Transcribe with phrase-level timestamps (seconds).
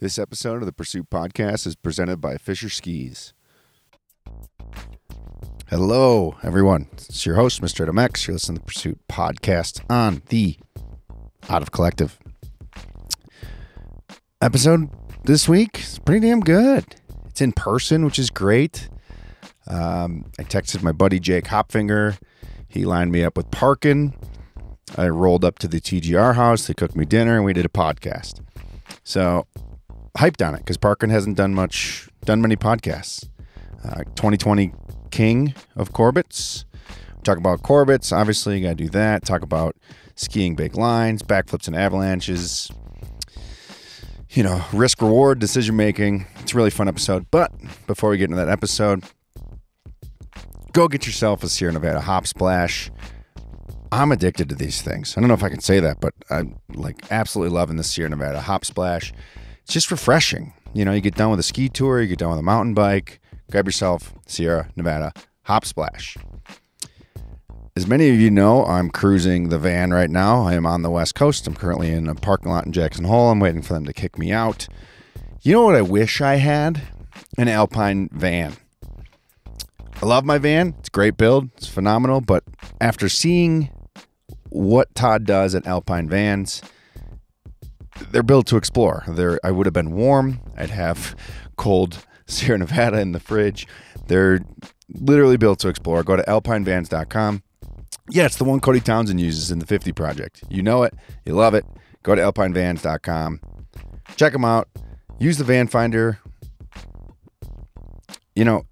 [0.00, 3.32] This episode of the Pursuit Podcast is presented by Fischer Skis.
[5.68, 6.86] Hello, everyone.
[6.92, 7.80] It's your host, Mr.
[7.80, 8.28] Adam X.
[8.28, 10.56] You're listening to the Pursuit Podcast on the
[11.48, 12.16] Out of Collective.
[14.40, 14.88] Episode
[15.24, 16.84] this week is pretty damn good.
[17.26, 18.88] It's in person, which is great.
[19.66, 22.18] Um, I texted my buddy Jake Hopfinger.
[22.68, 24.14] He lined me up with Parkin.
[24.96, 26.68] I rolled up to the TGR house.
[26.68, 28.42] They cooked me dinner and we did a podcast.
[29.02, 29.48] So
[30.18, 33.28] hyped on it because Parkin hasn't done much, done many podcasts.
[33.84, 34.72] Uh, 2020
[35.10, 36.64] King of Corbet's.
[37.22, 38.12] Talk about Corbet's.
[38.12, 39.24] Obviously, you got to do that.
[39.24, 39.76] Talk about
[40.16, 42.70] skiing big lines, backflips and avalanches.
[44.30, 46.26] You know, risk reward decision making.
[46.40, 47.26] It's a really fun episode.
[47.30, 47.52] But
[47.86, 49.04] before we get into that episode,
[50.72, 52.90] go get yourself a Sierra Nevada hop splash.
[53.90, 55.16] I'm addicted to these things.
[55.16, 58.10] I don't know if I can say that, but I'm like absolutely loving the Sierra
[58.10, 59.12] Nevada hop splash.
[59.68, 60.54] It's just refreshing.
[60.72, 62.72] You know, you get done with a ski tour, you get done with a mountain
[62.72, 66.16] bike, grab yourself Sierra Nevada hop splash.
[67.76, 70.40] As many of you know, I'm cruising the van right now.
[70.40, 71.46] I am on the West Coast.
[71.46, 73.30] I'm currently in a parking lot in Jackson Hole.
[73.30, 74.68] I'm waiting for them to kick me out.
[75.42, 76.80] You know what I wish I had?
[77.36, 78.56] An Alpine van.
[80.00, 80.76] I love my van.
[80.78, 81.50] It's a great build.
[81.58, 82.22] It's phenomenal.
[82.22, 82.42] But
[82.80, 83.68] after seeing
[84.48, 86.62] what Todd does at Alpine Vans,
[88.10, 89.04] they're built to explore.
[89.08, 90.40] They're, I would have been warm.
[90.56, 91.14] I'd have
[91.56, 93.66] cold Sierra Nevada in the fridge.
[94.06, 94.40] They're
[94.94, 96.02] literally built to explore.
[96.02, 97.42] Go to alpinevans.com.
[98.10, 100.42] Yeah, it's the one Cody Townsend uses in the 50 project.
[100.48, 100.94] You know it.
[101.26, 101.64] You love it.
[102.02, 103.40] Go to alpinevans.com.
[104.16, 104.68] Check them out.
[105.18, 106.18] Use the van finder.
[108.34, 108.64] You know,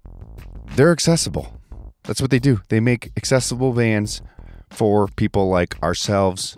[0.75, 1.61] they're accessible.
[2.03, 2.61] That's what they do.
[2.69, 4.21] They make accessible vans
[4.69, 6.57] for people like ourselves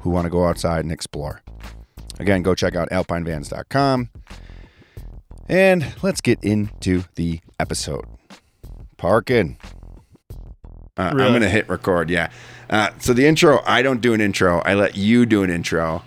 [0.00, 1.42] who want to go outside and explore.
[2.18, 4.10] Again, go check out alpinevans.com.
[5.48, 8.04] And let's get into the episode.
[8.96, 9.58] Parkin.
[10.98, 12.08] Uh, I'm going to hit record.
[12.08, 12.30] Yeah.
[12.70, 14.60] Uh, so the intro, I don't do an intro.
[14.60, 16.02] I let you do an intro.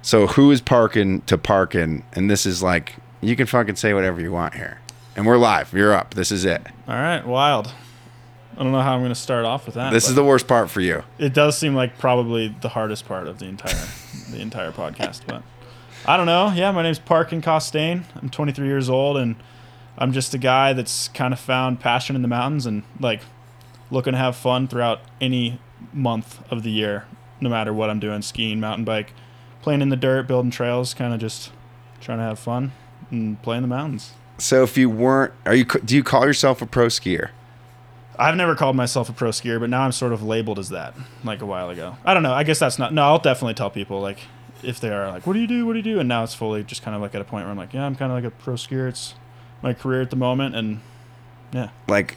[0.00, 2.04] So who is Parkin to Parkin?
[2.12, 4.80] And this is like, you can fucking say whatever you want here.
[5.16, 5.72] And we're live.
[5.72, 6.14] You're up.
[6.14, 6.62] This is it.
[6.88, 7.72] All right, wild.
[8.56, 9.92] I don't know how I'm going to start off with that.
[9.92, 11.02] This is the worst part for you.
[11.18, 13.86] It does seem like probably the hardest part of the entire
[14.30, 15.42] the entire podcast, but
[16.06, 16.52] I don't know.
[16.54, 18.04] Yeah, my name's Parkin Costain.
[18.20, 19.36] I'm 23 years old, and
[19.96, 23.22] I'm just a guy that's kind of found passion in the mountains and like
[23.90, 25.58] looking to have fun throughout any
[25.92, 27.06] month of the year,
[27.40, 29.12] no matter what I'm doing, skiing, mountain bike,
[29.62, 31.50] playing in the dirt, building trails, kind of just
[32.00, 32.72] trying to have fun
[33.10, 34.12] and play in the mountains.
[34.38, 35.64] So if you weren't, are you?
[35.64, 37.30] Do you call yourself a pro skier?
[38.18, 40.94] I've never called myself a pro skier, but now I'm sort of labeled as that,
[41.24, 41.96] like a while ago.
[42.04, 42.32] I don't know.
[42.32, 42.92] I guess that's not.
[42.92, 44.18] No, I'll definitely tell people like
[44.62, 45.66] if they are like, "What do you do?
[45.66, 47.44] What do you do?" And now it's fully just kind of like at a point
[47.44, 48.88] where I'm like, "Yeah, I'm kind of like a pro skier.
[48.88, 49.14] It's
[49.62, 50.80] my career at the moment." And
[51.52, 52.16] yeah, Like,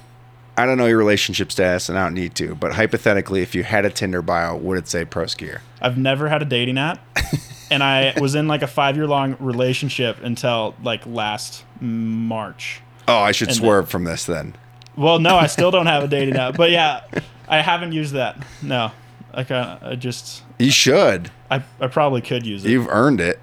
[0.58, 2.56] I don't know your relationship status, and I don't need to.
[2.56, 5.60] But hypothetically, if you had a Tinder bio, would it say pro skier?
[5.82, 7.00] I've never had a dating app,
[7.72, 12.82] and I was in like a five year long relationship until like last March.
[13.08, 14.56] Oh, I should And- swerve from this then.
[14.98, 17.02] Well, no, I still don't have a dating app, but yeah,
[17.48, 18.38] I haven't used that.
[18.62, 18.92] No,
[19.36, 21.32] like I, I just You should.
[21.52, 22.70] I, I probably could use it.
[22.72, 23.40] You've earned it.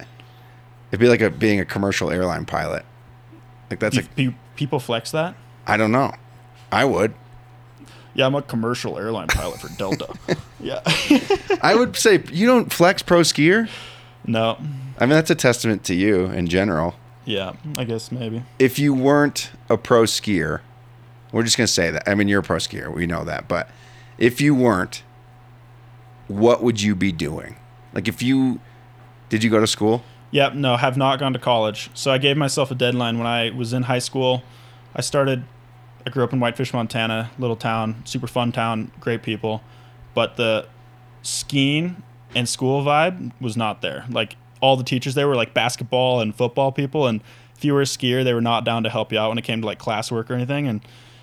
[0.90, 2.84] It'd be like a being a commercial airline pilot.
[3.70, 5.34] Like that's like pe- people flex that.
[5.66, 6.12] I don't know.
[6.70, 7.14] I would.
[8.14, 10.08] Yeah, I'm a commercial airline pilot for Delta.
[10.60, 10.80] yeah.
[11.62, 13.68] I would say you don't flex pro skier.
[14.26, 14.58] no.
[14.98, 16.94] I mean that's a testament to you in general.
[17.24, 18.42] Yeah, I guess maybe.
[18.58, 20.60] If you weren't a pro skier,
[21.32, 22.08] we're just gonna say that.
[22.08, 22.94] I mean you're a pro skier.
[22.94, 23.48] We know that.
[23.48, 23.68] But
[24.18, 25.02] if you weren't,
[26.28, 27.56] what would you be doing?
[27.92, 28.60] Like if you
[29.28, 30.04] did you go to school?
[30.30, 31.90] Yep, no, have not gone to college.
[31.94, 34.42] So I gave myself a deadline when I was in high school.
[34.94, 35.44] I started
[36.06, 39.62] I grew up in Whitefish, Montana, little town, super fun town, great people.
[40.14, 40.66] But the
[41.22, 42.02] skiing
[42.34, 44.04] and school vibe was not there.
[44.10, 47.22] Like all the teachers there were like basketball and football people and
[47.56, 49.42] if you were a skier, they were not down to help you out when it
[49.42, 50.80] came to like classwork or anything and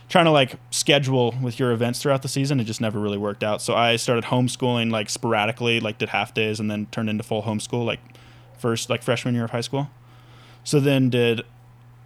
[0.09, 3.43] trying to like schedule with your events throughout the season, it just never really worked
[3.43, 3.61] out.
[3.61, 7.43] So I started homeschooling like sporadically, like did half days and then turned into full
[7.43, 7.99] homeschool like
[8.57, 9.89] first like freshman year of high school.
[10.63, 11.41] So then did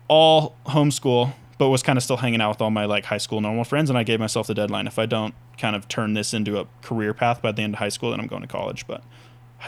[0.08, 3.40] all homeschool, but was kind of still hanging out with all my like high school
[3.42, 3.90] normal friends.
[3.90, 6.68] And I gave myself the deadline if I don't kind of turn this into a
[6.82, 8.86] career path by the end of high school, then I'm going to college.
[8.86, 9.02] But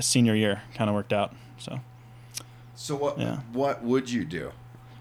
[0.01, 1.33] senior year kind of worked out.
[1.57, 1.79] So
[2.75, 3.38] So what Yeah.
[3.53, 4.51] what would you do?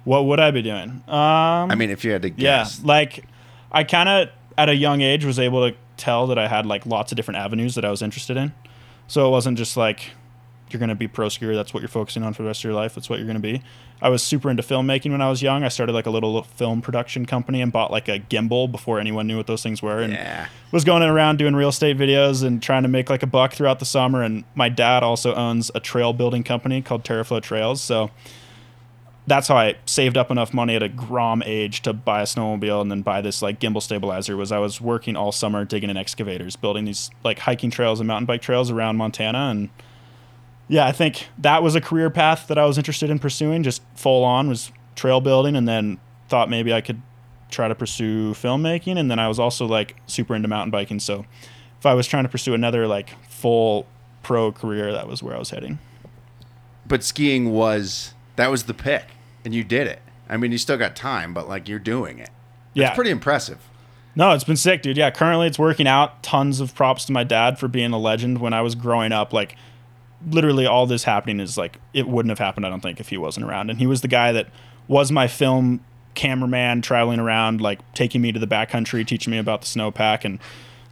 [0.04, 1.02] What would I be doing?
[1.08, 2.78] Um, I mean, if you had to guess.
[2.80, 3.24] yeah, like
[3.72, 6.86] I kind of at a young age was able to tell that I had like
[6.86, 8.52] lots of different avenues that I was interested in.
[9.06, 10.10] So it wasn't just like
[10.70, 11.54] you're going to be pro skier.
[11.54, 12.94] That's what you're focusing on for the rest of your life.
[12.94, 13.62] That's what you're going to be.
[14.02, 15.62] I was super into filmmaking when I was young.
[15.62, 19.26] I started like a little film production company and bought like a gimbal before anyone
[19.26, 20.00] knew what those things were.
[20.00, 20.48] And Yeah.
[20.72, 23.78] was going around doing real estate videos and trying to make like a buck throughout
[23.78, 24.22] the summer.
[24.22, 27.80] And my dad also owns a trail building company called Terraflow Trails.
[27.80, 28.10] So
[29.26, 32.81] that's how I saved up enough money at a Grom age to buy a snowmobile
[32.81, 34.37] and then buy this like gimbal stabilizer.
[34.37, 38.06] Was I was working all summer digging in excavators, building these like hiking trails and
[38.06, 39.50] mountain bike trails around Montana.
[39.50, 39.71] And
[40.69, 43.62] yeah, I think that was a career path that I was interested in pursuing.
[43.62, 45.99] Just full on was trail building, and then
[46.29, 47.00] thought maybe I could
[47.50, 48.99] try to pursue filmmaking.
[48.99, 51.00] And then I was also like super into mountain biking.
[51.00, 51.25] So
[51.79, 53.87] if I was trying to pursue another like full
[54.23, 55.79] pro career, that was where I was heading.
[56.87, 59.04] But skiing was that was the pick,
[59.44, 60.02] and you did it.
[60.28, 62.31] I mean, you still got time, but like you're doing it.
[62.72, 62.88] Yeah.
[62.88, 63.58] It's pretty impressive.
[64.16, 64.96] No, it's been sick, dude.
[64.96, 66.22] Yeah, currently it's working out.
[66.22, 69.32] Tons of props to my dad for being a legend when I was growing up.
[69.32, 69.56] Like,
[70.28, 73.16] literally, all this happening is like, it wouldn't have happened, I don't think, if he
[73.16, 73.70] wasn't around.
[73.70, 74.48] And he was the guy that
[74.87, 75.84] was my film
[76.14, 80.25] cameraman, traveling around, like, taking me to the backcountry, teaching me about the snowpack.
[80.25, 80.38] And,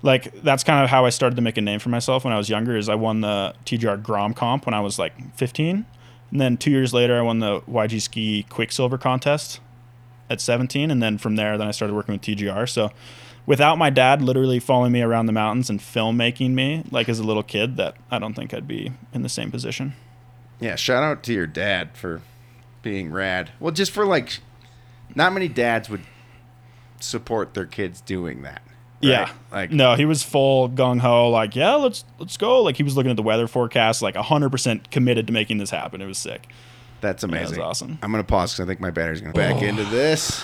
[0.02, 2.36] like, that's kind of how I started to make a name for myself when I
[2.36, 5.86] was younger, is I won the TGR Grom comp when I was, like, 15.
[6.32, 9.60] And then two years later, I won the YG Ski Quiksilver contest
[10.30, 12.90] at 17 and then from there then i started working with tgr so
[13.44, 17.22] without my dad literally following me around the mountains and filmmaking me like as a
[17.22, 19.92] little kid that i don't think i'd be in the same position
[20.58, 22.22] Yeah, shout out to your dad for
[22.82, 23.50] being rad.
[23.60, 24.38] Well, just for like,
[25.14, 26.02] not many dads would
[27.00, 28.62] support their kids doing that.
[29.02, 32.96] Yeah like no he was full gung-ho like yeah let's let's go like he was
[32.96, 36.48] looking at the weather forecast like 100% committed to making this happen it was sick
[37.02, 37.60] that's was amazing.
[37.60, 37.98] awesome.
[38.00, 40.42] I'm gonna pause because I think my battery's gonna back into this.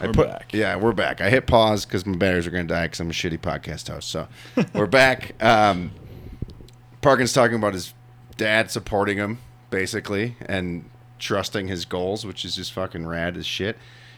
[0.00, 0.54] I We're put, back.
[0.54, 1.20] Yeah, we're back.
[1.20, 4.08] I hit pause because my batteries are gonna die because I'm a shitty podcast host.
[4.08, 4.28] So
[4.72, 5.34] we're back.
[5.42, 5.90] Um,
[7.02, 7.94] Parkin's talking about his
[8.36, 9.38] dad supporting him
[9.70, 10.88] basically and
[11.18, 13.76] trusting his goals, which is just fucking rad as shit.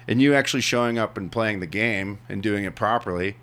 [0.08, 3.36] And you actually showing up and playing the game and doing it properly.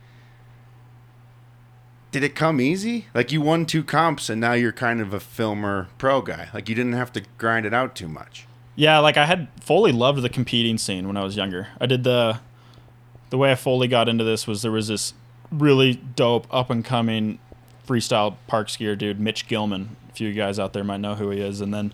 [2.12, 3.06] Did it come easy?
[3.14, 6.50] Like you won two comps and now you're kind of a filmer pro guy.
[6.54, 8.48] Like you didn't have to grind it out too much.
[8.76, 11.68] Yeah, like I had fully loved the competing scene when I was younger.
[11.80, 12.40] I did the
[13.30, 15.14] the way I fully got into this was there was this
[15.52, 17.38] really dope up and coming
[17.88, 19.96] freestyle park skier dude, Mitch Gilman.
[20.10, 21.62] A few guys out there might know who he is.
[21.62, 21.94] And then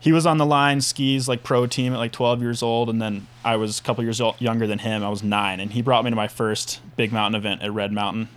[0.00, 3.00] he was on the line skis like pro team at like 12 years old and
[3.00, 5.04] then I was a couple years younger than him.
[5.04, 7.92] I was 9 and he brought me to my first big mountain event at Red
[7.92, 8.28] Mountain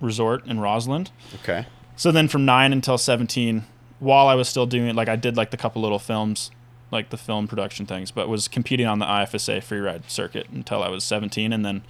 [0.00, 1.10] Resort in Rossland.
[1.42, 1.66] Okay.
[1.96, 3.64] So then from nine until seventeen,
[3.98, 6.50] while I was still doing like I did like the couple little films,
[6.90, 10.88] like the film production things, but was competing on the IFSA freeride circuit until I
[10.88, 11.82] was seventeen, and then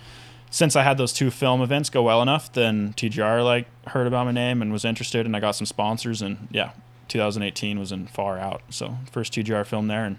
[0.50, 4.24] since I had those two film events go well enough, then TGR like heard about
[4.24, 6.70] my name and was interested, and I got some sponsors, and yeah,
[7.08, 10.18] 2018 was in Far Out, so first TGR film there, and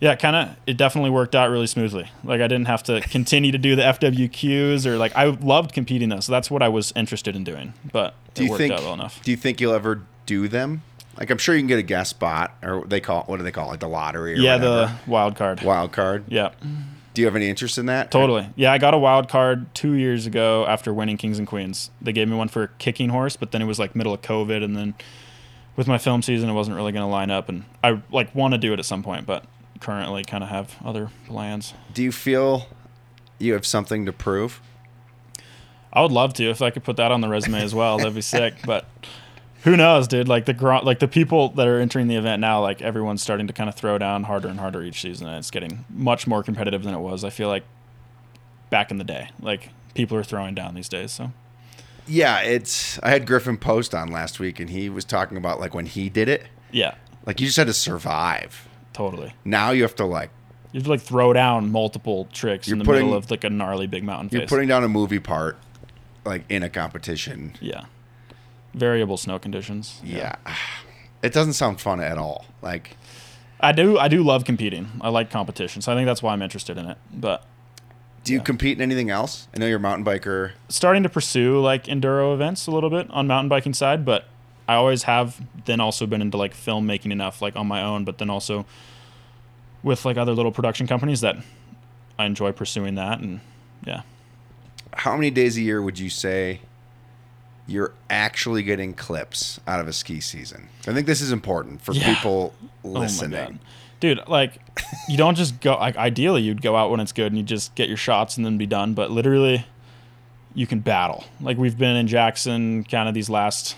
[0.00, 2.10] yeah, kind of it definitely worked out really smoothly.
[2.24, 6.08] Like I didn't have to continue to do the FWQs or like I loved competing
[6.08, 8.72] though, so that's what I was interested in doing, but Do it you worked think?
[8.74, 9.22] out well enough.
[9.22, 10.82] Do you think you'll ever do them?
[11.18, 13.52] Like I'm sure you can get a guest spot, or they call what do they
[13.52, 14.34] call it, like the lottery?
[14.34, 14.98] Or Yeah, whatever.
[15.04, 15.62] the wild card.
[15.62, 16.24] wild card.
[16.28, 16.50] Yeah,
[17.14, 18.10] Do you have any interest in that?
[18.10, 18.48] totally.
[18.54, 21.90] Yeah, I got a wild card two years ago after winning Kings and Queens.
[22.02, 24.62] They gave me one for kicking horse, but then it was like middle of COVID,
[24.62, 24.92] and then
[25.74, 27.48] with my film season, it wasn't really going to line up.
[27.48, 29.44] And I like want to do it at some point, but
[29.80, 31.74] currently kind of have other plans.
[31.92, 32.66] Do you feel
[33.38, 34.60] you have something to prove?
[35.92, 37.98] I would love to if I could put that on the resume as well.
[37.98, 38.54] That'd be sick.
[38.66, 38.86] But
[39.64, 40.28] who knows, dude?
[40.28, 43.46] Like the gro- like the people that are entering the event now, like everyone's starting
[43.46, 46.42] to kind of throw down harder and harder each season, and it's getting much more
[46.42, 47.24] competitive than it was.
[47.24, 47.64] I feel like
[48.70, 51.12] back in the day, like people are throwing down these days.
[51.12, 51.32] So
[52.06, 52.98] Yeah, it's.
[53.02, 56.08] I had Griffin Post on last week, and he was talking about like when he
[56.10, 56.46] did it.
[56.70, 58.68] yeah, Like you just had to survive.
[58.96, 59.32] Totally.
[59.44, 60.30] Now you have to like
[60.72, 63.50] You have to like throw down multiple tricks in the putting- middle of like a
[63.50, 64.48] gnarly big mountain you're face.
[64.48, 65.58] putting down a movie part,
[66.24, 67.52] like in a competition.
[67.60, 67.84] yeah,
[68.74, 70.00] variable snow conditions.
[70.04, 70.36] Yeah.
[71.22, 72.44] It doesn't sound fun at all.
[72.62, 72.96] Like
[73.60, 73.98] I do.
[73.98, 74.88] I do love competing.
[75.00, 76.98] I like competition, so I think that's why I'm interested in it.
[77.12, 77.44] But
[78.22, 78.44] do you Yeah.
[78.44, 79.48] compete in anything else?
[79.54, 80.52] I know you're a mountain biker.
[80.68, 84.26] starting to pursue like enduro events a little bit on mountain biking side, but
[84.68, 88.18] I always have then also been into like filmmaking enough like on my own, but
[88.18, 88.66] then also
[89.82, 91.36] with like other little production companies that
[92.18, 93.40] I enjoy pursuing that and
[93.86, 94.02] yeah.
[94.92, 96.60] How many days a year would you say
[97.68, 100.68] you're actually getting clips out of a ski season?
[100.88, 102.14] I think this is important for Yeah.
[102.14, 102.54] people
[102.84, 103.58] Oh listening.
[104.00, 104.58] Dude, like
[105.08, 107.74] you don't just go like ideally you'd go out when it's good and you just
[107.74, 109.64] get your shots and then be done, but literally
[110.54, 111.24] you can battle.
[111.40, 113.76] Like we've been in Jackson kind of these last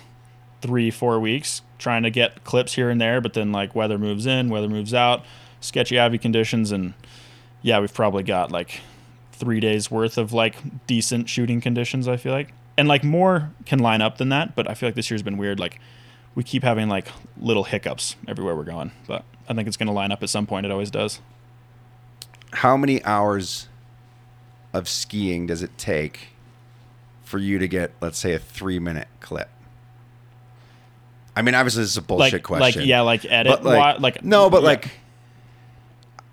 [0.62, 4.27] 3 4 weeks trying to get clips here and there, but then like weather moves
[4.27, 5.25] in, weather moves out,
[5.61, 6.95] sketchy avy conditions, and
[7.62, 8.81] yeah, we've probably got like
[9.33, 12.09] three days worth of like decent shooting conditions.
[12.09, 14.97] I feel like, and like more can line up than that, but I feel like
[14.97, 15.61] this year's been weird.
[15.61, 15.81] Like
[16.35, 17.09] we keep having like
[17.41, 20.47] little hiccups everywhere we're going, but I think it's going to line up at some
[20.47, 20.67] point.
[20.67, 21.21] It always does.
[22.53, 23.69] How many hours
[24.73, 26.29] of skiing does it take
[27.23, 29.49] for you to get, let's say, a three minute clip?
[31.38, 32.80] I mean, obviously, this is a bullshit like, question.
[32.83, 33.52] Like yeah, like edit.
[33.52, 34.66] but like, wa- like no, but yeah.
[34.71, 34.90] like,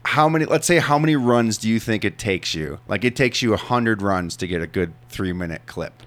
[0.04, 0.46] how many?
[0.46, 2.80] Let's say, how many runs do you think it takes you?
[2.88, 6.02] Like, it takes you a hundred runs to get a good three minute clip,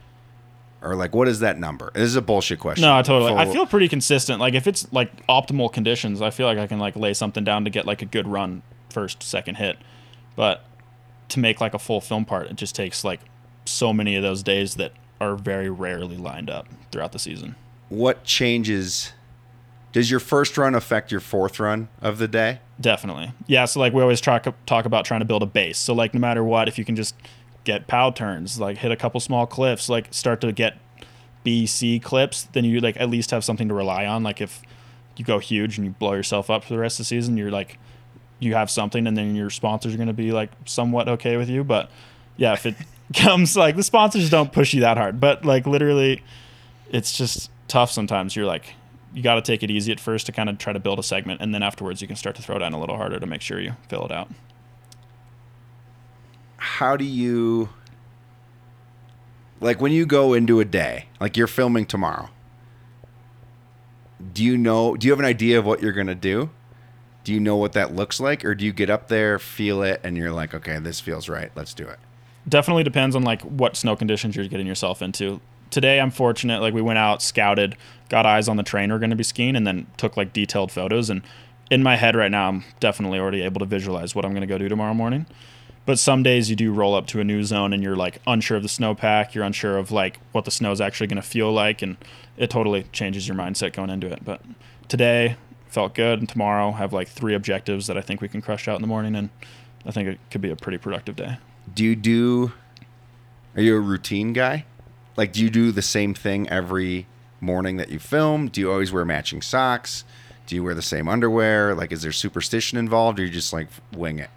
[0.83, 1.93] or like, what is that number?
[1.95, 2.83] This is a bullshit question.
[2.83, 3.35] No, I totally.
[3.35, 4.41] I feel pretty consistent.
[4.41, 7.63] Like if it's like optimal conditions, I feel like I can like lay something down
[7.67, 9.79] to get like a good run first, second hit.
[10.35, 10.65] But
[11.29, 13.21] to make like a full film part, it just takes like
[13.65, 14.91] so many of those days that
[15.21, 17.55] are very rarely lined up throughout the season.
[17.89, 19.13] What changes.
[19.93, 22.61] Does your first run affect your fourth run of the day?
[22.81, 23.33] Definitely.
[23.47, 25.79] Yeah, so like we always talk talk about trying to build a base.
[25.79, 27.15] So like no matter what, if you can just
[27.65, 30.79] get pow turns, like hit a couple small cliffs, like start to get
[31.45, 34.23] B C clips, then you like at least have something to rely on.
[34.23, 34.63] Like if
[35.17, 37.51] you go huge and you blow yourself up for the rest of the season, you're
[37.51, 37.79] like
[38.39, 41.49] you have something and then your sponsors are going to be like somewhat okay with
[41.49, 41.91] you, but
[42.37, 42.77] yeah, if it
[43.17, 46.23] comes like the sponsors don't push you that hard, but like literally
[46.91, 48.35] it's just tough sometimes.
[48.35, 48.75] You're like
[49.15, 51.03] you got to take it easy at first to kind of try to build a
[51.03, 53.41] segment, and then afterwards you can start to throw down a little harder to make
[53.41, 54.29] sure you fill it out.
[56.57, 57.69] how do you
[59.61, 62.29] like when you go into a day like you're filming tomorrow
[64.33, 66.51] do you know do you have an idea of what you're going to do
[67.25, 70.01] do you know what that looks like or do you get up there feel it
[70.03, 71.99] and you're like okay this feels right let's do it
[72.49, 75.39] Definitely depends on like what snow conditions you're getting yourself into.
[75.71, 77.77] Today I'm fortunate, like we went out, scouted,
[78.09, 80.73] got eyes on the train we're going to be skiing, and then took like detailed
[80.73, 81.11] photos.
[81.11, 81.23] And
[81.71, 84.47] in my head right now, I'm definitely already able to visualize what I'm going to
[84.47, 85.27] go do tomorrow morning.
[85.85, 88.59] But some days you do roll up to a new zone and you're like unsure
[88.59, 91.51] of the snowpack, you're unsure of like what the snow is actually going to feel
[91.53, 91.97] like, and
[92.37, 94.25] it totally changes your mindset going into it.
[94.25, 94.43] But
[94.89, 95.37] today
[95.69, 98.77] felt good, and tomorrow have like three objectives that I think we can crush out
[98.77, 99.31] in the morning, and
[99.87, 101.39] I think it could be a pretty productive day.
[101.73, 102.53] do you do
[103.55, 104.65] are you a routine guy
[105.19, 107.07] like do you do the same thing every
[107.41, 108.49] morning that you film?
[108.49, 110.05] Do you always wear matching socks?
[110.47, 111.75] Do you wear the same underwear?
[111.75, 114.31] Like is there superstition involved or you just like wing it?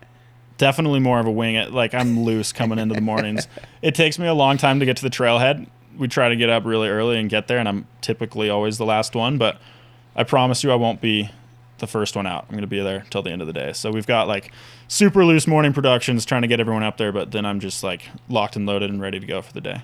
[0.57, 1.71] Definitely more of a wing it.
[1.71, 3.47] Like i'm loose coming into the mornings.
[3.81, 5.67] It takes me a long time to get to the trailhead.
[5.97, 8.85] We try to get up really early and get there and i'm typically always the
[8.85, 9.59] last one but
[10.15, 11.29] i promise you i won't be
[11.79, 12.45] the first one out.
[12.47, 13.73] I'm going to be there till the end of the day.
[13.73, 14.51] So we've got like
[14.87, 18.09] super loose morning productions trying to get everyone up there but then i'm just like
[18.27, 19.81] locked and loaded and ready to go for the day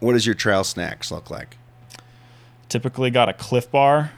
[0.00, 1.56] what does your trail snacks look like
[2.68, 4.12] typically got a Clif Bar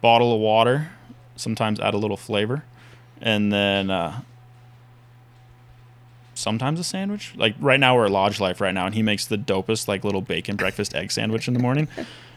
[0.00, 0.88] bottle of water
[1.36, 2.64] sometimes add a little flavor
[3.20, 4.20] and then uh,
[6.34, 9.26] sometimes a sandwich like right now we're at lodge life right now and he makes
[9.26, 11.88] the dopest like little bacon breakfast egg sandwich in the morning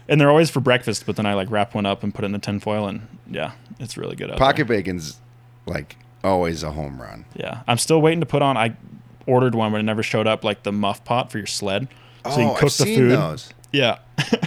[0.07, 2.27] and they're always for breakfast but then i like wrap one up and put it
[2.27, 4.77] in the tinfoil and yeah it's really good out Pocket there.
[4.77, 5.19] bacon's
[5.65, 7.25] like always a home run.
[7.35, 8.75] yeah i'm still waiting to put on i
[9.27, 11.87] ordered one but it never showed up like the muff pot for your sled
[12.25, 13.53] so you oh, can cook I've the seen food those.
[13.71, 13.99] yeah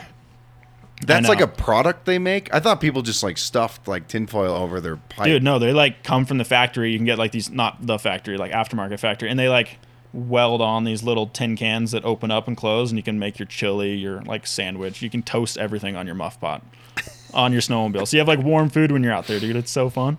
[1.06, 2.52] That's like a product they make.
[2.54, 5.26] I thought people just like stuffed like tinfoil over their pipe.
[5.26, 6.92] Dude, no, they like come from the factory.
[6.92, 9.78] You can get like these, not the factory, like aftermarket factory, and they like
[10.12, 13.38] weld on these little tin cans that open up and close, and you can make
[13.38, 15.02] your chili, your like sandwich.
[15.02, 16.62] You can toast everything on your muff pot,
[17.34, 18.06] on your snowmobile.
[18.06, 19.56] So you have like warm food when you're out there, dude.
[19.56, 20.18] It's so fun.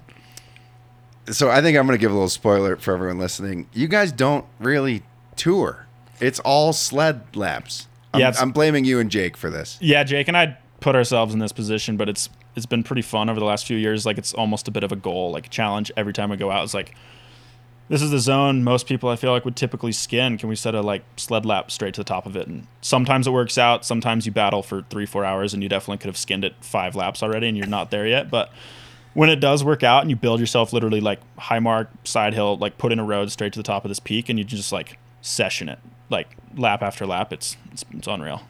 [1.32, 3.70] So I think I'm gonna give a little spoiler for everyone listening.
[3.74, 5.04] You guys don't really
[5.38, 5.88] tour.
[6.20, 7.88] It's all sled laps.
[8.14, 9.78] I'm, Yeah, I'm blaming you and Jake for this.
[9.82, 13.30] Yeah, Jake and I put ourselves in this position, but it's it's been pretty fun
[13.30, 14.06] over the last few years.
[14.06, 16.52] Like it's almost a bit of a goal, like a challenge every time we go
[16.52, 16.64] out.
[16.64, 16.96] It's like
[17.90, 20.38] this is the zone most people I feel like would typically skin.
[20.38, 22.48] Can we set a like sled lap straight to the top of it?
[22.48, 23.86] And sometimes it works out.
[23.86, 26.96] Sometimes you battle for three, four hours, and you definitely could have skinned it five
[26.96, 28.30] laps already, and you're not there yet.
[28.30, 28.52] But
[29.14, 32.58] when it does work out, and you build yourself literally like high mark, side hill,
[32.58, 34.72] like put in a road straight to the top of this peak, and you just
[34.72, 35.80] like session it,
[36.14, 38.44] like lap after lap, it's it's, it's unreal.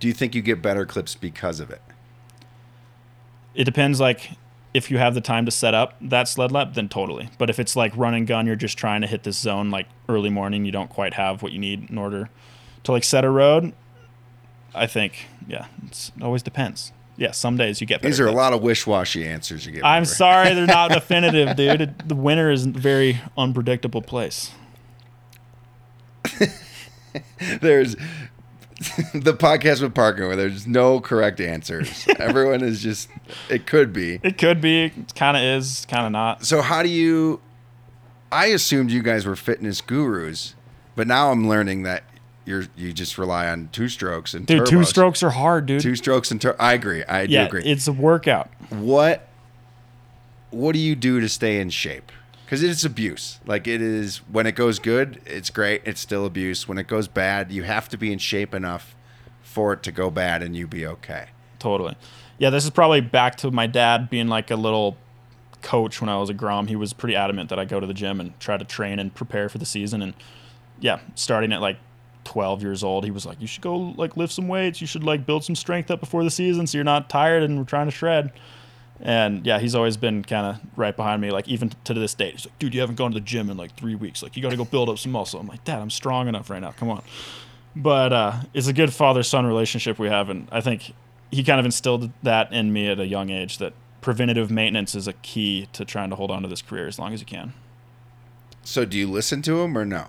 [0.00, 1.82] Do you think you get better clips because of it?
[3.54, 4.30] it depends like
[4.72, 7.58] if you have the time to set up that sled lap then totally but if
[7.58, 10.64] it's like run and gun you're just trying to hit this zone like early morning
[10.64, 12.30] you don't quite have what you need in order
[12.82, 13.74] to like set a road
[14.74, 18.26] i think yeah it's, it always depends yeah some days you get better These are
[18.26, 19.84] a lot of wish-washy answers you get.
[19.84, 24.50] i'm sorry they're not definitive dude It- the winter is a very unpredictable place
[27.60, 27.96] There's
[29.14, 32.06] the podcast with Parker where there's no correct answers.
[32.18, 33.08] Everyone is just
[33.48, 34.18] it could be.
[34.22, 36.44] It could be, kind of is, kind of not.
[36.44, 37.40] So how do you
[38.32, 40.54] I assumed you guys were fitness gurus,
[40.96, 42.04] but now I'm learning that
[42.44, 45.80] you're you just rely on two strokes and Dude, two strokes are hard, dude.
[45.80, 47.04] Two strokes and tur- I agree.
[47.04, 47.62] I do yeah, agree.
[47.62, 48.50] it's a workout.
[48.70, 49.28] what
[50.50, 52.10] what do you do to stay in shape?
[52.52, 53.40] Because it's abuse.
[53.46, 55.80] Like it is when it goes good, it's great.
[55.86, 56.68] It's still abuse.
[56.68, 58.94] When it goes bad, you have to be in shape enough
[59.40, 61.28] for it to go bad and you be okay.
[61.58, 61.96] Totally.
[62.36, 64.98] Yeah, this is probably back to my dad being like a little
[65.62, 66.66] coach when I was a Grom.
[66.66, 69.14] He was pretty adamant that I go to the gym and try to train and
[69.14, 70.02] prepare for the season.
[70.02, 70.12] And
[70.78, 71.78] yeah, starting at like
[72.24, 74.78] 12 years old, he was like, "You should go like lift some weights.
[74.78, 77.56] You should like build some strength up before the season, so you're not tired and
[77.56, 78.30] we're trying to shred."
[79.04, 82.34] And yeah, he's always been kind of right behind me, like even to this date.
[82.34, 84.22] He's like, "Dude, you haven't gone to the gym in like three weeks.
[84.22, 86.48] Like, you got to go build up some muscle." I'm like, "Dad, I'm strong enough
[86.48, 86.70] right now.
[86.70, 87.02] Come on."
[87.74, 90.94] But uh, it's a good father-son relationship we have, and I think
[91.32, 95.08] he kind of instilled that in me at a young age that preventative maintenance is
[95.08, 97.54] a key to trying to hold on to this career as long as you can.
[98.62, 100.06] So do you listen to him or no?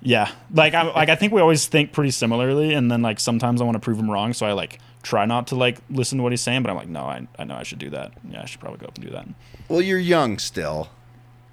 [0.00, 3.60] Yeah, like I like I think we always think pretty similarly, and then like sometimes
[3.60, 6.24] I want to prove him wrong, so I like try not to like listen to
[6.24, 8.12] what he's saying, but I'm like, no, I I know I should do that.
[8.28, 9.28] Yeah, I should probably go up and do that.
[9.68, 10.88] Well, you're young still,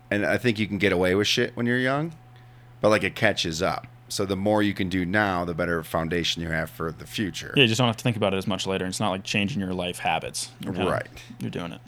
[0.09, 2.13] and I think you can get away with shit when you're young,
[2.81, 3.85] but like it catches up.
[4.09, 7.53] So the more you can do now, the better foundation you have for the future.
[7.55, 8.85] Yeah, you just don't have to think about it as much later.
[8.85, 10.49] It's not like changing your life habits.
[10.63, 11.07] Kinda- Right.
[11.39, 11.79] You're doing it.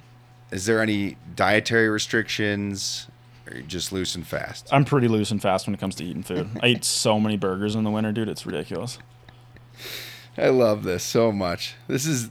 [0.51, 3.07] Is there any dietary restrictions,
[3.45, 4.69] or you just loose and fast?
[4.71, 6.47] I'm pretty loose and fast when it comes to eating food.
[6.61, 8.29] I eat so many burgers in the winter, dude.
[8.29, 8.99] It's ridiculous.
[10.37, 11.75] I love this so much.
[11.87, 12.29] This is,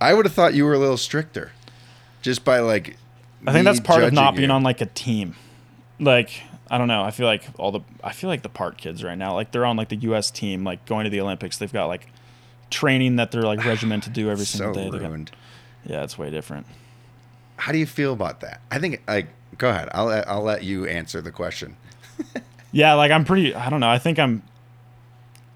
[0.00, 1.52] I would have thought you were a little stricter,
[2.22, 2.96] just by like.
[3.46, 4.54] I think that's part of not being you.
[4.54, 5.36] on like a team.
[6.00, 7.02] Like I don't know.
[7.04, 9.64] I feel like all the I feel like the park kids right now, like they're
[9.64, 10.30] on like the U.S.
[10.30, 11.58] team, like going to the Olympics.
[11.58, 12.08] They've got like
[12.70, 14.90] training that they're like regimented to do every so single day.
[14.90, 15.30] They got- ruined.
[15.84, 16.66] yeah, it's way different.
[17.58, 18.60] How do you feel about that?
[18.70, 19.88] I think like go ahead.
[19.92, 21.76] I'll I'll let you answer the question.
[22.72, 23.54] Yeah, like I'm pretty.
[23.54, 23.88] I don't know.
[23.88, 24.42] I think I'm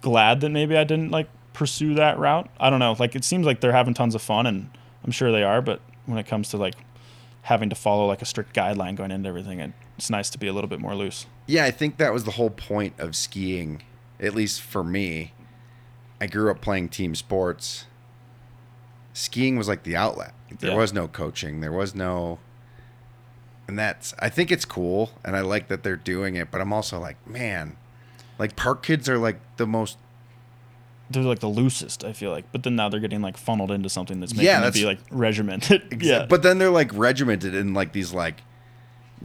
[0.00, 1.28] glad that maybe I didn't like
[1.60, 2.48] pursue that route.
[2.58, 2.96] I don't know.
[2.98, 4.70] Like it seems like they're having tons of fun, and
[5.04, 5.60] I'm sure they are.
[5.60, 6.74] But when it comes to like
[7.42, 10.46] having to follow like a strict guideline going into everything, it, it's nice to be
[10.46, 11.26] a little bit more loose.
[11.46, 13.82] Yeah, I think that was the whole point of skiing,
[14.18, 15.34] at least for me.
[16.18, 17.84] I grew up playing team sports.
[19.12, 20.32] Skiing was like the outlet.
[20.60, 20.76] There Yeah.
[20.76, 21.60] was no coaching.
[21.60, 22.38] There was no
[23.68, 26.72] and that's I think it's cool and I like that they're doing it, but I'm
[26.72, 27.76] also like, man,
[28.38, 29.98] like park kids are like the most
[31.10, 32.04] They're like the loosest.
[32.04, 34.66] I feel like, but then now they're getting like funneled into something that's making Yeah,
[34.66, 35.98] it be like regimented.
[36.02, 38.42] yeah, But then they're like regimented in like these like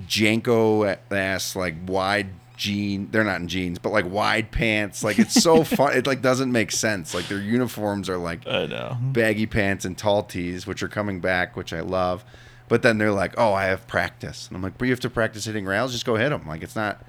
[0.07, 3.09] JNCO ass like wide jean.
[3.11, 5.03] They're not in jeans, but like wide pants.
[5.03, 5.95] Like it's so fun.
[5.95, 7.13] It like doesn't make sense.
[7.13, 8.97] Like their uniforms are like I know.
[8.99, 12.25] baggy pants and tall tees, which are coming back, which I love.
[12.67, 15.09] But then they're like, "Oh, I have practice," and I'm like, "But you have to
[15.09, 15.91] practice hitting rails.
[15.91, 17.05] Just go hit them." Like it's not.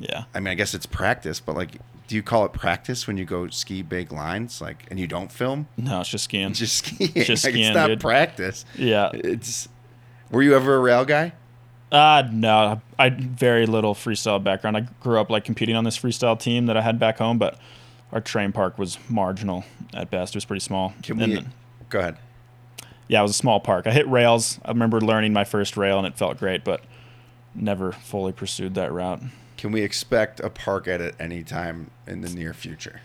[0.00, 3.16] Yeah, I mean, I guess it's practice, but like, do you call it practice when
[3.16, 5.68] you go ski big lines, like, and you don't film?
[5.76, 6.50] no, it's just skiing.
[6.50, 7.12] It's just skiing.
[7.14, 8.00] Just like, skiing, it's not dude.
[8.00, 8.64] practice.
[8.76, 9.10] yeah.
[9.14, 9.68] It's.
[10.30, 11.32] Were you ever a rail guy?
[11.92, 14.76] Uh no, I very little freestyle background.
[14.76, 17.58] I grew up like competing on this freestyle team that I had back home, but
[18.10, 20.34] our terrain park was marginal at best.
[20.34, 20.92] It was pretty small.
[21.02, 21.44] Can And, we?
[21.90, 22.16] Go ahead.
[23.06, 23.86] yeah, it was a small park.
[23.86, 24.58] I hit rails.
[24.64, 26.80] I remember learning my first rail and it felt great, but
[27.54, 29.20] never fully pursued that route.
[29.64, 33.00] Can we expect a park edit anytime in the near future?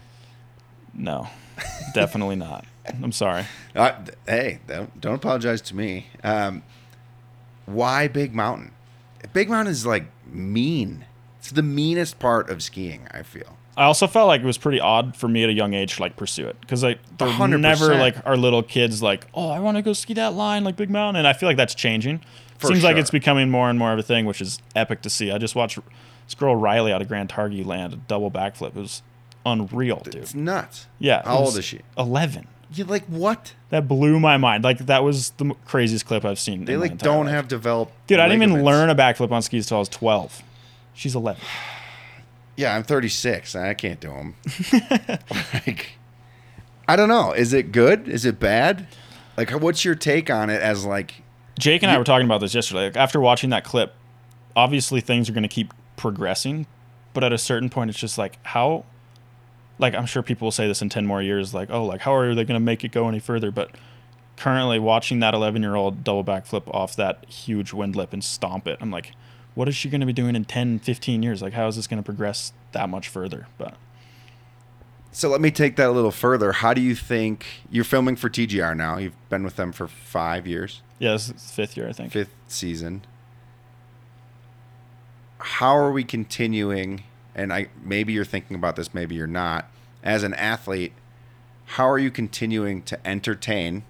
[0.93, 1.29] No,
[1.93, 2.65] definitely not.
[3.01, 3.45] I'm sorry.
[3.73, 3.93] Uh,
[4.27, 6.07] hey, don't, don't apologize to me.
[6.21, 6.63] Um,
[7.65, 8.73] why Big Mountain?
[9.31, 11.05] Big Mountain is like mean.
[11.37, 13.07] It's the meanest part of skiing.
[13.09, 13.55] I feel.
[13.77, 16.01] I also felt like it was pretty odd for me at a young age to
[16.01, 17.61] like pursue it because like there were 100%.
[17.61, 20.75] never like our little kids like oh I want to go ski that line like
[20.75, 22.19] Big Mountain and I feel like that's changing.
[22.57, 25.09] For Seems like it's becoming more and more of a thing, which is epic to
[25.09, 25.31] see.
[25.31, 25.79] I just watched
[26.29, 28.69] this girl Riley out of Grand Targhee land a double backflip.
[28.69, 29.01] It was
[29.47, 30.13] unreal, dude.
[30.15, 30.85] It's nuts.
[30.99, 31.79] Yeah, How old is she?
[31.97, 32.47] Eleven.
[32.71, 33.55] You like what?
[33.71, 34.63] That blew my mind.
[34.63, 36.65] Like that was the craziest clip I've seen.
[36.65, 37.33] They in like don't life.
[37.33, 37.93] have developed.
[38.05, 40.43] Dude, I didn't even learn a backflip on skis until I was twelve.
[40.93, 41.41] She's eleven.
[42.55, 43.55] Yeah, I'm 36.
[43.55, 44.35] I can't do them.
[45.53, 45.91] like,
[46.89, 47.31] I don't know.
[47.31, 48.09] Is it good?
[48.09, 48.85] Is it bad?
[49.37, 50.61] Like, what's your take on it?
[50.61, 51.23] As like,
[51.57, 52.87] Jake and I were talking about this yesterday.
[52.87, 53.93] Like, after watching that clip,
[54.57, 56.65] obviously things are going to keep progressing,
[57.13, 58.85] but at a certain point, it's just like how,
[59.77, 62.15] like I'm sure people will say this in ten more years, like oh, like how
[62.15, 63.51] are they going to make it go any further?
[63.51, 63.71] But
[64.37, 68.67] currently, watching that 11 year old double backflip off that huge wind lip and stomp
[68.67, 69.11] it, I'm like,
[69.53, 71.41] what is she going to be doing in 10, 15 years?
[71.41, 73.47] Like how is this going to progress that much further?
[73.57, 73.75] But
[75.11, 76.53] So let me take that a little further.
[76.53, 78.97] How do you think you're filming for TGR now?
[78.97, 82.13] You've been with them for five years, Yeah, this fifth year, I think.
[82.13, 83.01] fifth season.
[85.39, 87.03] How are we continuing?
[87.35, 89.69] And I maybe you're thinking about this, maybe you're not.
[90.03, 90.93] As an athlete,
[91.65, 93.83] how are you continuing to entertain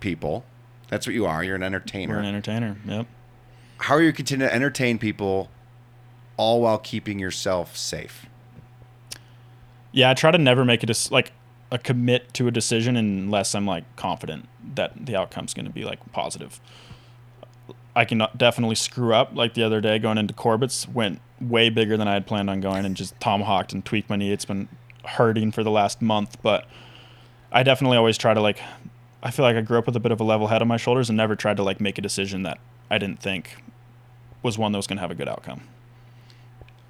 [0.00, 0.44] people?
[0.88, 1.42] That's what you are.
[1.42, 2.14] You're an entertainer.
[2.14, 2.76] We're an entertainer.
[2.86, 3.06] Yep.
[3.78, 5.50] how are you continuing to entertain people,
[6.36, 8.26] all while keeping yourself safe?
[9.92, 11.32] Yeah, I try to never make it a, like
[11.70, 15.84] a commit to a decision unless I'm like confident that the outcome's going to be
[15.84, 16.60] like positive.
[17.94, 19.34] I can definitely screw up.
[19.34, 22.60] Like the other day, going into Corbet's went way bigger than I had planned on
[22.60, 24.32] going, and just tomahawked and tweaked my knee.
[24.32, 24.68] It's been
[25.04, 26.66] hurting for the last month, but
[27.50, 28.60] I definitely always try to like.
[29.22, 30.76] I feel like I grew up with a bit of a level head on my
[30.76, 32.58] shoulders and never tried to like make a decision that
[32.90, 33.62] I didn't think
[34.42, 35.62] was one that was going to have a good outcome.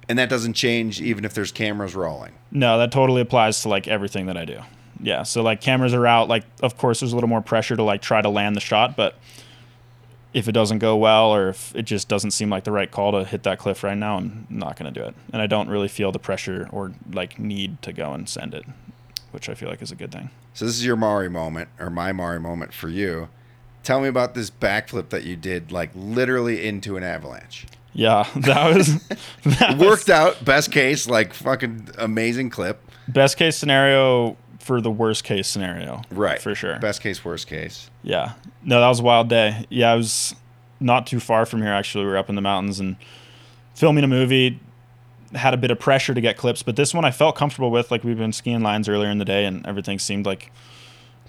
[0.09, 2.33] And that doesn't change even if there's cameras rolling.
[2.51, 4.59] No, that totally applies to like everything that I do.
[4.99, 5.23] Yeah.
[5.23, 6.27] So like cameras are out.
[6.27, 8.95] Like of course there's a little more pressure to like try to land the shot,
[8.95, 9.17] but
[10.33, 13.11] if it doesn't go well or if it just doesn't seem like the right call
[13.11, 15.13] to hit that cliff right now, I'm not going to do it.
[15.31, 18.65] And I don't really feel the pressure or like need to go and send it,
[19.31, 20.29] which I feel like is a good thing.
[20.55, 23.29] So this is your Mari moment, or my Mari moment for you.
[23.83, 27.65] Tell me about this backflip that you did, like literally into an avalanche.
[27.93, 29.07] Yeah, that was
[29.43, 32.81] that It was worked out, best case, like fucking amazing clip.
[33.07, 36.01] best case scenario for the worst case scenario.
[36.09, 36.41] Right.
[36.41, 36.79] For sure.
[36.79, 37.89] Best case, worst case.
[38.01, 38.33] Yeah.
[38.63, 39.65] No, that was a wild day.
[39.69, 40.35] Yeah, I was
[40.79, 42.05] not too far from here actually.
[42.05, 42.95] We were up in the mountains and
[43.75, 44.59] filming a movie.
[45.33, 47.89] Had a bit of pressure to get clips, but this one I felt comfortable with.
[47.89, 50.51] Like we've been skiing lines earlier in the day, and everything seemed like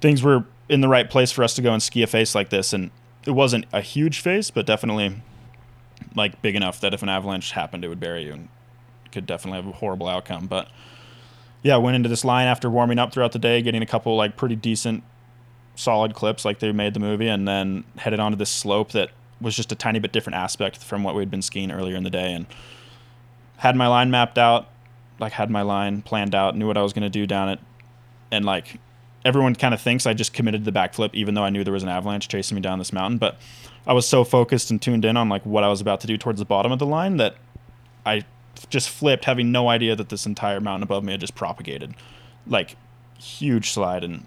[0.01, 2.51] things were in the right place for us to go and ski a face like
[2.51, 2.73] this.
[2.73, 2.91] And
[3.27, 5.23] it wasn't a huge face, but definitely
[6.15, 8.49] like big enough that if an avalanche happened, it would bury you and
[9.11, 10.47] could definitely have a horrible outcome.
[10.47, 10.69] But
[11.65, 14.37] yeah, went into this line after warming up throughout the day, getting a couple like
[14.37, 15.03] pretty decent
[15.77, 19.57] solid clips like they made the movie and then headed onto this slope that was
[19.57, 22.33] just a tiny bit different aspect from what we'd been skiing earlier in the day
[22.33, 22.47] and
[23.57, 24.69] had my line mapped out
[25.19, 27.59] like had my line planned out knew what i was going to do down it
[28.31, 28.79] and like
[29.25, 31.83] everyone kind of thinks i just committed the backflip even though i knew there was
[31.83, 33.37] an avalanche chasing me down this mountain but
[33.85, 36.17] i was so focused and tuned in on like what i was about to do
[36.17, 37.35] towards the bottom of the line that
[38.07, 38.23] i
[38.71, 41.95] just flipped having no idea that this entire mountain above me had just propagated
[42.47, 42.77] like
[43.19, 44.25] huge slide and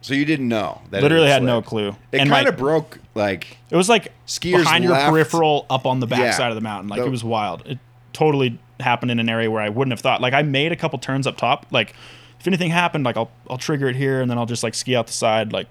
[0.00, 1.96] So you didn't know that literally had no clue.
[2.12, 6.06] It kind of broke like it was like skiers behind your peripheral up on the
[6.06, 6.30] back Yeah.
[6.32, 6.88] side of the mountain.
[6.88, 7.62] Like The- it was wild.
[7.66, 7.78] It
[8.12, 10.20] totally happened in an area where I wouldn't have thought.
[10.20, 11.66] Like I made a couple turns up top.
[11.70, 11.94] Like
[12.40, 14.96] if anything happened, like I'll I'll trigger it here and then I'll just like ski
[14.96, 15.52] out the side.
[15.52, 15.68] Like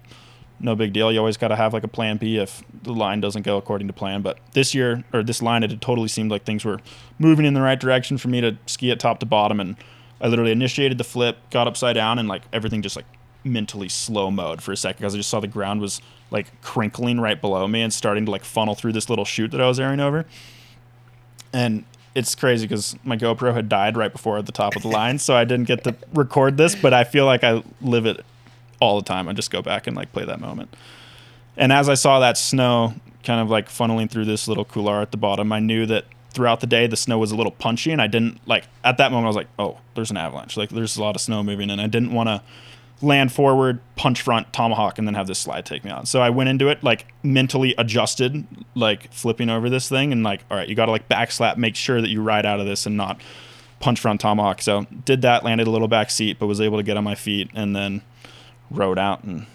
[0.61, 1.11] no big deal.
[1.11, 3.87] You always got to have like a plan B if the line doesn't go according
[3.87, 4.21] to plan.
[4.21, 6.79] But this year or this line, it had totally seemed like things were
[7.19, 9.59] moving in the right direction for me to ski it top to bottom.
[9.59, 9.75] And
[10.19, 13.05] I literally initiated the flip, got upside down, and like everything just like
[13.43, 17.19] mentally slow mode for a second because I just saw the ground was like crinkling
[17.19, 19.79] right below me and starting to like funnel through this little chute that I was
[19.79, 20.25] airing over.
[21.51, 24.89] And it's crazy because my GoPro had died right before at the top of the
[24.89, 26.75] line, so I didn't get to record this.
[26.75, 28.23] But I feel like I live it
[28.81, 29.29] all the time.
[29.29, 30.75] I just go back and like play that moment.
[31.55, 35.11] And as I saw that snow kind of like funneling through this little couloir at
[35.11, 38.01] the bottom, I knew that throughout the day the snow was a little punchy, and
[38.01, 40.57] I didn't like at that moment I was like, oh, there's an avalanche.
[40.57, 42.41] Like there's a lot of snow moving, and I didn't want to
[43.03, 46.07] land forward, punch front, tomahawk, and then have this slide take me out.
[46.07, 50.43] So I went into it like mentally adjusted, like flipping over this thing, and like,
[50.49, 52.85] all right, you got to like backslap, make sure that you ride out of this
[52.85, 53.19] and not
[53.79, 54.61] punch front tomahawk.
[54.61, 57.15] So did that, landed a little back seat, but was able to get on my
[57.15, 58.01] feet, and then
[58.71, 59.45] rode out and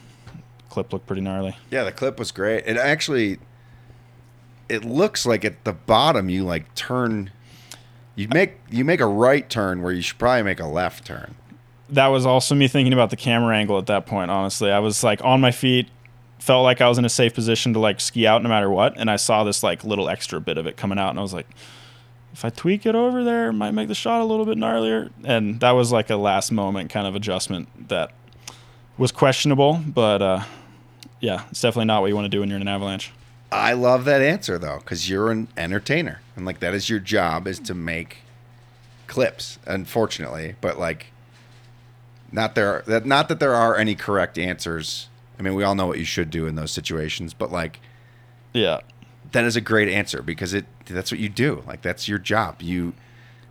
[0.68, 1.56] clip looked pretty gnarly.
[1.70, 2.64] Yeah, the clip was great.
[2.66, 3.38] It actually,
[4.68, 7.30] it looks like at the bottom you like turn,
[8.14, 11.34] you make you make a right turn where you should probably make a left turn.
[11.90, 15.04] that was also me thinking about the camera angle at that point honestly i was
[15.04, 15.86] like on my feet
[16.40, 18.92] felt like i was in a safe position to like ski out no matter what
[18.96, 21.32] and i saw this like little extra bit of it coming out and i was
[21.32, 21.46] like
[22.32, 25.10] if i tweak it over there it might make the shot a little bit gnarlier
[25.24, 28.10] and that was like a last moment kind of adjustment that
[28.98, 30.42] was questionable but uh
[31.20, 33.12] yeah it's definitely not what you want to do when you're in an avalanche
[33.52, 37.46] I love that answer though, because you're an entertainer, and like that is your job
[37.46, 38.18] is to make
[39.06, 39.58] clips.
[39.66, 41.06] Unfortunately, but like,
[42.32, 45.08] not there that not that there are any correct answers.
[45.38, 47.80] I mean, we all know what you should do in those situations, but like
[48.52, 48.80] yeah
[49.32, 51.62] that is a great answer because it that's what you do.
[51.68, 52.60] Like that's your job.
[52.62, 52.94] You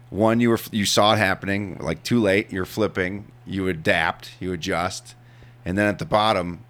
[0.09, 2.51] one you were you saw it happening like too late.
[2.51, 3.31] You're flipping.
[3.45, 4.31] You adapt.
[4.41, 5.15] You adjust,
[5.65, 6.63] and then at the bottom,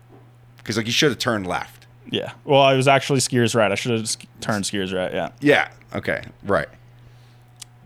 [0.57, 1.85] because like you should have turned left.
[2.09, 5.69] yeah well i was actually skiers right i should have turned skiers right yeah Yeah.
[5.93, 6.23] Okay.
[6.43, 6.67] Right.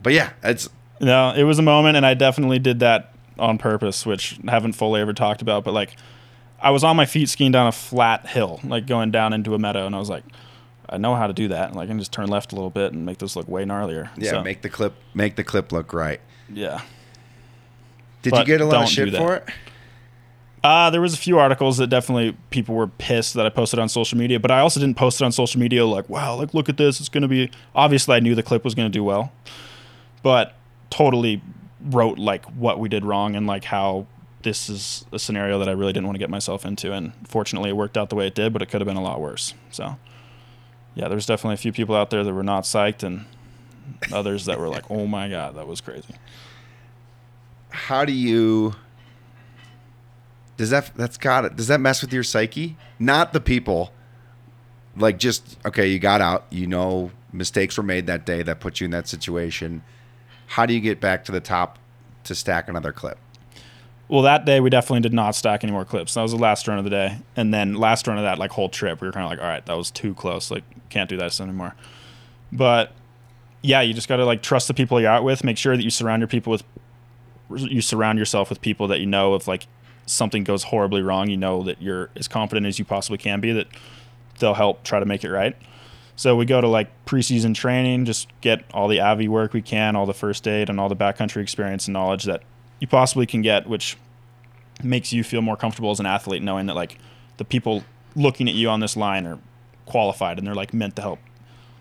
[0.01, 0.69] But yeah, it's
[1.01, 4.73] No, it was a moment, and I definitely did that on purpose, which I haven't
[4.73, 5.63] fully ever talked about.
[5.63, 5.95] But like,
[6.61, 9.59] I was on my feet skiing down a flat hill, like going down into a
[9.59, 10.23] meadow, and I was like,
[10.89, 11.75] I know how to do that.
[11.75, 14.09] Like, I can just turn left a little bit and make this look way gnarlier.
[14.17, 16.19] Yeah, So, make the clip make the clip look right.
[16.51, 16.81] yeah.
[18.23, 19.47] Did you get a lot of shit for it?
[20.63, 23.87] Uh, there was a few articles that definitely people were pissed that I posted on
[23.87, 26.67] social media, but I also didn't post it on social media like, wow, like look
[26.67, 29.31] at this, it's gonna be obviously I knew the clip was gonna do well.
[30.21, 30.55] But
[30.89, 31.41] totally
[31.81, 34.05] wrote like what we did wrong and like how
[34.41, 37.69] this is a scenario that I really didn't want to get myself into and fortunately
[37.69, 39.53] it worked out the way it did, but it could have been a lot worse.
[39.71, 39.97] So
[40.93, 43.25] yeah, there's definitely a few people out there that were not psyched and
[44.11, 46.15] others that were like, Oh my god, that was crazy.
[47.69, 48.75] How do you
[50.59, 52.75] does that that's got it does that mess with your psyche?
[52.99, 53.93] Not the people.
[54.97, 58.81] Like just okay, you got out, you know mistakes were made that day that put
[58.81, 59.83] you in that situation.
[60.47, 61.79] How do you get back to the top
[62.25, 63.17] to stack another clip?
[64.09, 66.15] Well, that day we definitely did not stack any more clips.
[66.15, 68.51] That was the last run of the day, and then last run of that like
[68.51, 70.51] whole trip, we were kind of like, all right, that was too close.
[70.51, 71.73] Like, can't do this anymore.
[72.51, 72.91] But
[73.61, 75.45] yeah, you just got to like trust the people you're out with.
[75.45, 76.63] Make sure that you surround your people with,
[77.49, 79.67] you surround yourself with people that you know of like
[80.09, 83.51] something goes horribly wrong, you know that you're as confident as you possibly can be
[83.51, 83.67] that
[84.39, 85.55] they'll help try to make it right.
[86.15, 89.95] So we go to like preseason training, just get all the AVI work we can,
[89.95, 92.43] all the first aid and all the backcountry experience and knowledge that
[92.79, 93.97] you possibly can get, which
[94.83, 96.97] makes you feel more comfortable as an athlete knowing that like
[97.37, 97.83] the people
[98.15, 99.39] looking at you on this line are
[99.85, 101.19] qualified and they're like meant to help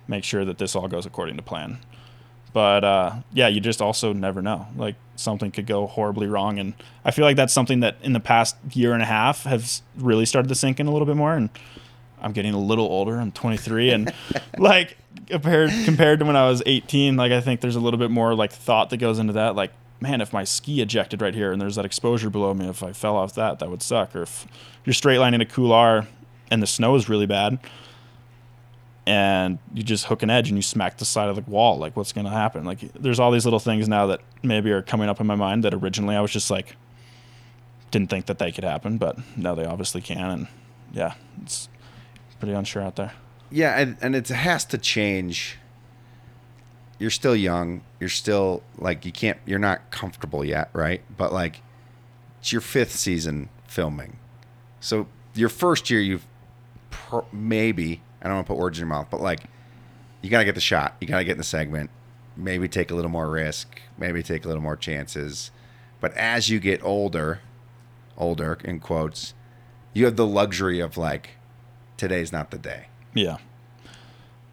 [0.06, 1.78] make sure that this all goes according to plan.
[2.58, 4.66] But uh, yeah, you just also never know.
[4.74, 8.18] Like something could go horribly wrong, and I feel like that's something that in the
[8.18, 11.34] past year and a half has really started to sink in a little bit more.
[11.34, 11.50] And
[12.20, 13.20] I'm getting a little older.
[13.20, 14.12] I'm 23, and
[14.58, 18.10] like compared compared to when I was 18, like I think there's a little bit
[18.10, 19.54] more like thought that goes into that.
[19.54, 22.82] Like, man, if my ski ejected right here and there's that exposure below me, if
[22.82, 24.16] I fell off that, that would suck.
[24.16, 24.48] Or if
[24.84, 26.08] you're straight lining a couloir
[26.50, 27.60] and the snow is really bad,
[29.08, 31.96] and you just hook an edge and you smack the side of the wall, like
[31.96, 32.64] what's gonna happen?
[32.64, 35.64] Like, there's all these little things now that maybe are coming up in my mind
[35.64, 36.76] that originally I was just like
[37.90, 40.30] didn't think that they could happen, but now they obviously can.
[40.30, 40.46] And
[40.92, 41.70] yeah, it's
[42.38, 43.12] pretty unsure out there.
[43.50, 45.56] Yeah, and, and it has to change.
[46.98, 47.80] You're still young.
[47.98, 49.38] You're still like you can't.
[49.46, 51.00] You're not comfortable yet, right?
[51.16, 51.62] But like,
[52.40, 54.18] it's your fifth season filming,
[54.80, 56.26] so your first year you've
[56.90, 59.44] pro- maybe I don't want to put words in your mouth, but like,
[60.22, 60.96] you gotta get the shot.
[61.00, 61.90] You gotta get in the segment.
[62.36, 63.80] Maybe take a little more risk.
[63.96, 65.50] Maybe take a little more chances.
[66.00, 67.40] But as you get older,
[68.16, 69.34] older in quotes,
[69.92, 71.30] you have the luxury of like,
[71.96, 72.86] today's not the day.
[73.14, 73.38] Yeah.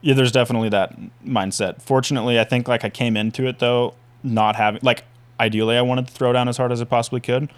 [0.01, 1.81] Yeah, there's definitely that mindset.
[1.81, 5.03] Fortunately, I think like I came into it though, not having like
[5.39, 7.51] ideally I wanted to throw down as hard as I possibly could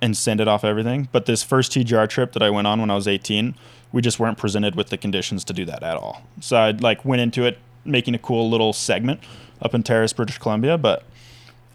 [0.00, 1.08] and send it off everything.
[1.12, 3.54] But this first TGR trip that I went on when I was 18,
[3.92, 6.22] we just weren't presented with the conditions to do that at all.
[6.40, 9.20] So I like went into it making a cool little segment
[9.60, 11.04] up in Terrace, British Columbia, but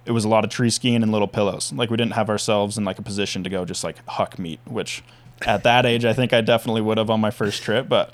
[0.05, 1.73] it was a lot of tree skiing and little pillows.
[1.73, 4.59] Like we didn't have ourselves in like a position to go just like huck meat,
[4.65, 5.03] which
[5.45, 8.13] at that age I think I definitely would have on my first trip, but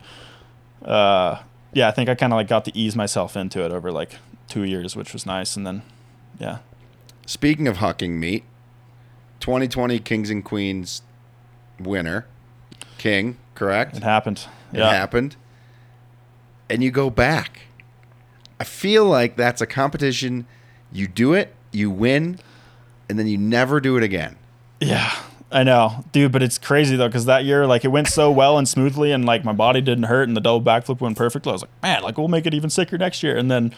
[0.84, 1.42] uh
[1.74, 4.16] yeah, I think I kind of like got to ease myself into it over like
[4.50, 5.84] 2 years, which was nice and then
[6.40, 6.60] yeah.
[7.26, 8.44] Speaking of hucking meat,
[9.42, 11.02] 2020 Kings and Queens
[11.80, 12.26] winner,
[13.02, 13.98] King, correct?
[13.98, 14.46] It happened.
[14.72, 14.92] It yeah.
[14.92, 15.36] happened.
[16.70, 17.62] And you go back.
[18.60, 20.46] I feel like that's a competition.
[20.92, 22.38] You do it, you win,
[23.10, 24.38] and then you never do it again.
[24.80, 25.12] Yeah,
[25.52, 26.32] I know, dude.
[26.32, 29.26] But it's crazy though, because that year, like, it went so well and smoothly, and
[29.26, 31.50] like my body didn't hurt, and the double backflip went perfectly.
[31.50, 33.36] I was like, man, like we'll make it even sicker next year.
[33.36, 33.74] And then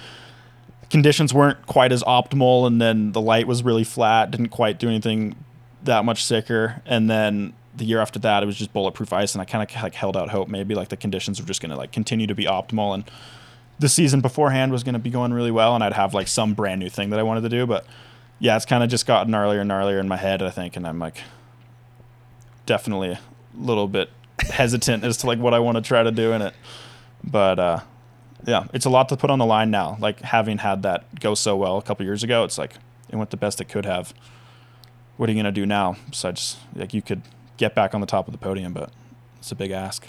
[0.90, 4.90] conditions weren't quite as optimal, and then the light was really flat, didn't quite do
[4.90, 5.38] anything
[5.82, 6.82] that much sicker.
[6.86, 9.84] And then the year after that, it was just bulletproof ice, and I kind of
[9.84, 12.46] like held out hope maybe like the conditions were just gonna like continue to be
[12.46, 13.04] optimal, and
[13.80, 16.80] the season beforehand was gonna be going really well, and I'd have like some brand
[16.80, 17.86] new thing that I wanted to do, but
[18.40, 20.86] yeah, it's kind of just gotten gnarlier and gnarlier in my head, I think, and
[20.86, 21.18] I'm like
[22.66, 23.20] definitely a
[23.56, 24.10] little bit
[24.40, 26.54] hesitant as to like what I want to try to do in it.
[27.24, 27.80] But uh,
[28.46, 29.98] yeah, it's a lot to put on the line now.
[30.00, 32.76] Like having had that go so well a couple years ago, it's like
[33.10, 34.14] it went the best it could have.
[35.18, 35.96] What are you gonna do now?
[36.10, 37.22] Besides, like you could
[37.58, 38.92] get back on the top of the podium, but
[39.40, 40.08] it's a big ask.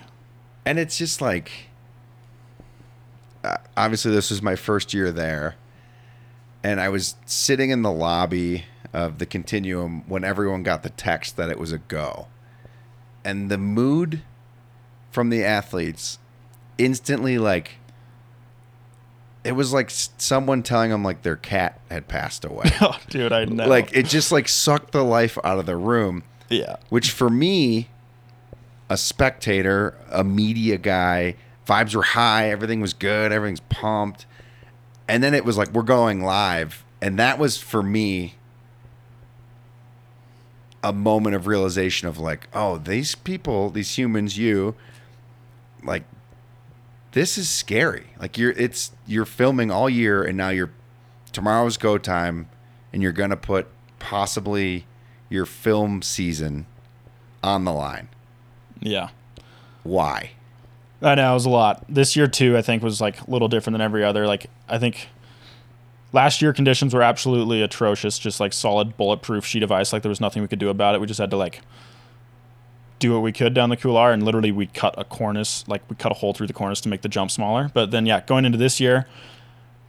[0.67, 1.51] And it's just like,
[3.43, 5.57] uh, obviously, this was my first year there.
[6.63, 11.37] And I was sitting in the lobby of the Continuum when everyone got the text
[11.37, 12.29] that it was a go.
[13.25, 14.23] And the mood
[15.11, 16.19] from the athletes
[16.79, 17.73] instantly, like,
[19.45, 22.71] it was like someone telling them like their cat had passed away.
[22.81, 23.69] Oh, dude, I know.
[23.69, 26.23] like it just like sucked the life out of the room.
[26.55, 27.89] Yeah, Which for me,
[28.89, 31.37] a spectator, a media guy,
[31.67, 34.27] vibes were high, everything was good, everything's pumped.
[35.09, 38.35] And then it was like we're going live, and that was for me
[40.83, 44.75] a moment of realization of like, oh, these people, these humans, you
[45.83, 46.05] like
[47.13, 48.09] this is scary.
[48.19, 50.73] Like you're it's you're filming all year and now you're
[51.33, 52.49] tomorrow's go time
[52.93, 54.87] and you're to put possibly
[55.35, 56.67] your film season
[57.43, 58.09] on the line.
[58.81, 59.11] yeah.
[59.83, 60.31] Why?
[61.03, 61.85] I know it was a lot.
[61.91, 64.27] This year too, I think was like a little different than every other.
[64.27, 65.09] Like I think
[66.15, 69.93] last year conditions were absolutely atrocious, just like solid bulletproof sheet of ice.
[69.93, 71.03] Like there was nothing we could do about it.
[71.03, 71.61] We just had to like
[72.99, 75.97] do what we could down the couloir, and literally we cut a cornice, like we
[75.97, 77.71] cut a hole through the cornice to make the jump smaller.
[77.75, 79.07] But then yeah, going into this year,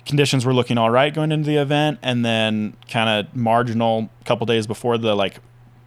[0.05, 4.45] conditions were looking all right going into the event, and then kind of marginal couple
[4.45, 5.39] days before the like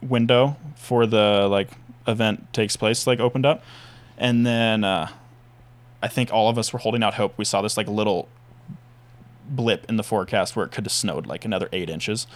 [0.02, 1.70] window for the like
[2.06, 3.62] event takes place like opened up
[4.18, 5.08] and then uh,
[6.02, 7.38] I think all of us were holding out hope.
[7.38, 8.28] We saw this like little
[9.48, 12.26] blip in the forecast where it could have snowed like another eight inches,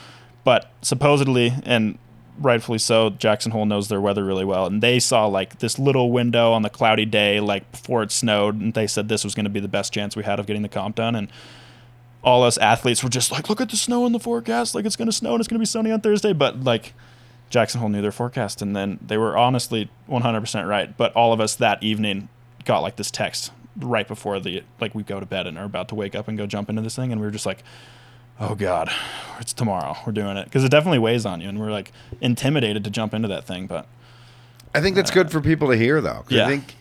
[0.44, 1.98] but supposedly and
[2.38, 6.10] rightfully so, Jackson Hole knows their weather really well, and they saw like this little
[6.10, 9.44] window on the cloudy day like before it snowed, and they said this was going
[9.44, 11.28] to be the best chance we had of getting the comp done, and
[12.22, 14.96] all us athletes were just like, look at the snow in the forecast, like it's
[14.96, 16.94] going to snow and it's going to be sunny on Thursday, but like.
[17.50, 20.96] Jackson Hole knew their forecast, and then they were honestly 100% right.
[20.96, 22.30] But all of us that evening
[22.64, 25.88] got like this text right before the like we go to bed and are about
[25.88, 27.62] to wake up and go jump into this thing, and we were just like,
[28.40, 28.90] "Oh God,
[29.38, 29.98] it's tomorrow.
[30.06, 33.12] We're doing it," because it definitely weighs on you, and we're like intimidated to jump
[33.12, 33.66] into that thing.
[33.66, 33.86] But
[34.74, 36.22] I think that's good uh, for people to hear though.
[36.22, 36.46] 'cause yeah.
[36.46, 36.74] I think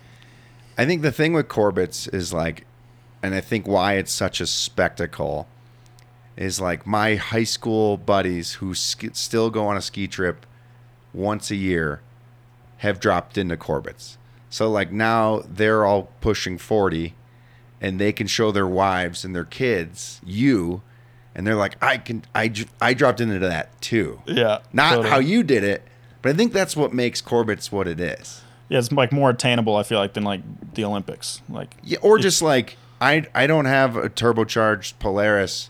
[0.78, 2.66] I think the thing with Corbet's is like
[3.24, 5.48] and I think why it's such a spectacle
[6.38, 10.46] is like my high school buddies who sk- still go on a ski trip
[11.14, 12.02] once a year
[12.78, 14.18] have dropped into Corbet's.
[14.50, 17.14] So like now they're all pushing 40
[17.80, 20.82] and they can show their wives and their kids you
[21.36, 24.22] and they're like I can I I dropped into that too.
[24.26, 25.10] yeah, Not totally.
[25.10, 25.84] how you did it,
[26.22, 28.42] but I think that's what makes Corbet's what it is.
[28.70, 29.76] yeah, it's like more attainable.
[29.76, 30.42] I feel like than like
[30.74, 31.42] the Olympics.
[31.50, 35.70] Like Yeah, or just like I I don't have a turbocharged Polaris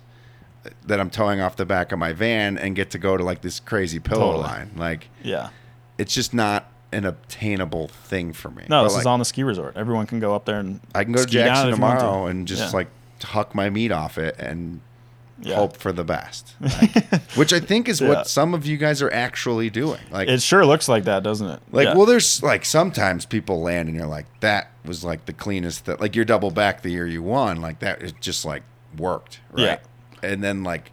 [0.85, 3.41] that I'm towing off the back of my van and get to go to like
[3.41, 4.43] this crazy pillow Totally.
[4.43, 4.71] line.
[4.75, 5.49] Like yeah,
[5.97, 8.63] it's just not an obtainable thing for me.
[8.67, 9.77] no, But, this like, is on the ski resort.
[9.77, 12.05] Everyone can go up there and I can go to Jackson want to.
[12.05, 12.69] tomorrow and just Yeah.
[12.77, 12.89] like
[13.23, 14.81] huck my meat off it and
[15.43, 15.55] Yeah.
[15.55, 16.53] hope for the best.
[16.61, 18.09] Like, which I think is Yeah.
[18.09, 19.99] what some of you guys are actually doing.
[20.11, 21.59] Like It sure looks like that, doesn't it?
[21.71, 21.95] Like, Yeah.
[21.95, 25.99] well, there's like sometimes people land and you're like, that was like the cleanest that,
[26.01, 27.61] like, you're double back the year you won.
[27.61, 28.63] Like, that it just like
[28.97, 29.39] worked.
[29.51, 29.79] Right.
[30.23, 30.91] And then, like,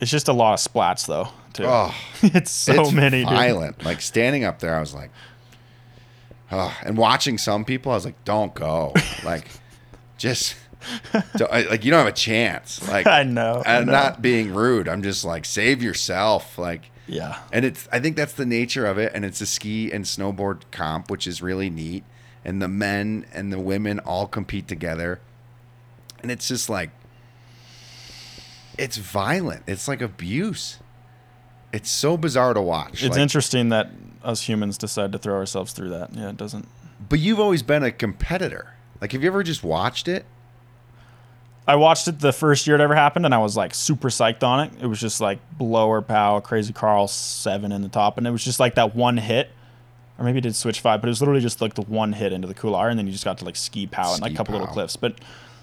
[0.00, 1.28] it's just a lot of splats though.
[1.52, 1.64] Too.
[1.66, 3.20] oh, it's so it's many.
[3.24, 3.28] dude.
[3.28, 3.84] violent.
[3.84, 5.10] Like, standing up there, I was like,
[6.50, 8.94] oh, and watching some people, I was like, don't go.
[9.24, 9.46] like,
[10.18, 10.56] just,
[11.36, 12.86] don't, I- like, you don't have a chance.
[12.88, 13.62] Like, I know.
[13.64, 13.92] I'm know.
[13.92, 14.88] not being rude.
[14.88, 16.58] I'm just like, save yourself.
[16.58, 17.38] Like, Yeah.
[17.52, 20.62] and it's I think that's the nature of it, and it's a ski and snowboard
[20.70, 22.04] comp, which is really neat.
[22.44, 25.20] And the men and the women all compete together,
[26.22, 26.90] and it's just like
[28.78, 29.62] it's violent.
[29.66, 30.78] It's like abuse.
[31.72, 33.02] It's so bizarre to watch.
[33.02, 33.90] It's Like, interesting that
[34.22, 36.14] us humans decide to throw ourselves through that.
[36.14, 36.68] Yeah, it doesn't.
[37.08, 38.74] but you've always been a competitor.
[39.00, 40.24] Like, have you ever just watched it?
[41.66, 44.42] I watched it the first year it ever happened, and I was like super psyched
[44.42, 44.72] on it.
[44.80, 48.44] It was just like blower pow, crazy cork seven in the top, and it was
[48.44, 49.50] just like that one hit,
[50.18, 52.32] or maybe it did switch five, but it was literally just like the one hit
[52.32, 54.36] into the couloir, and then you just got to like ski pow and like a
[54.36, 54.96] couple little cliffs.
[54.96, 55.20] But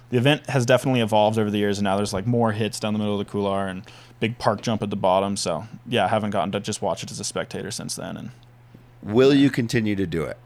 [0.10, 2.94] the event has definitely evolved over the years, and now there's like more hits down
[2.94, 3.84] the middle of the couloir and
[4.20, 5.36] big park jump at the bottom.
[5.36, 8.32] So yeah, I haven't gotten to just watch it as a spectator since then, and
[9.02, 10.38] Will you continue to do it?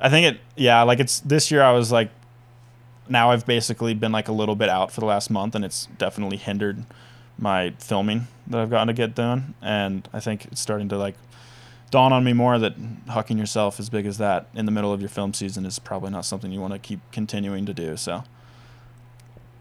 [0.00, 1.62] I think it, yeah, like it's this year.
[1.62, 2.10] I was like,
[3.10, 5.86] now I've basically been like a little bit out for the last month, and it's
[5.98, 6.84] definitely hindered
[7.38, 9.54] my filming that I've gotten to get done.
[9.60, 11.14] And I think it's starting to like
[11.90, 15.00] dawn on me more that hucking yourself as big as that in the middle of
[15.00, 17.96] your film season is probably not something you want to keep continuing to do.
[17.96, 18.22] So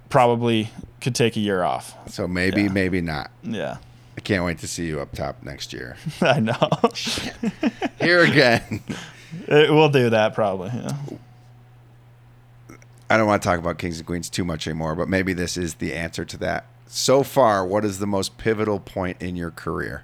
[0.10, 0.70] probably
[1.02, 1.96] could take a year off.
[2.10, 2.70] So maybe, Yeah.
[2.72, 3.32] maybe not.
[3.44, 3.78] Yeah,
[4.18, 5.98] I can't wait to see you up top next year.
[6.22, 6.70] I know.
[8.02, 8.82] Here again.
[9.48, 10.70] it, we'll do that probably.
[10.74, 10.94] Yeah.
[13.10, 15.58] I don't want to talk about Kings and Queens too much anymore, but maybe this
[15.58, 16.66] is the answer to that.
[16.86, 20.04] So far, what is the most pivotal point in your career?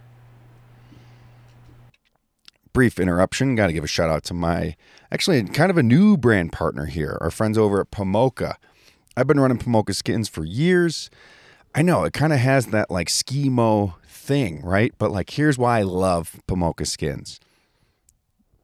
[2.74, 3.56] Brief interruption.
[3.56, 4.76] Got to give a shout out to my
[5.12, 8.56] actually kind of a new brand partner here, our friends over at Pomoca.
[9.16, 11.10] I've been running Pomoca skins for years.
[11.74, 14.94] I know it kind of has that like skimo thing, right?
[14.98, 17.40] But like, here's why I love Pomoca skins.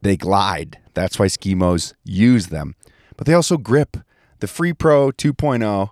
[0.01, 0.79] They glide.
[0.93, 2.75] That's why skimos use them.
[3.17, 3.97] But they also grip.
[4.41, 5.91] The Free Pro 2.0,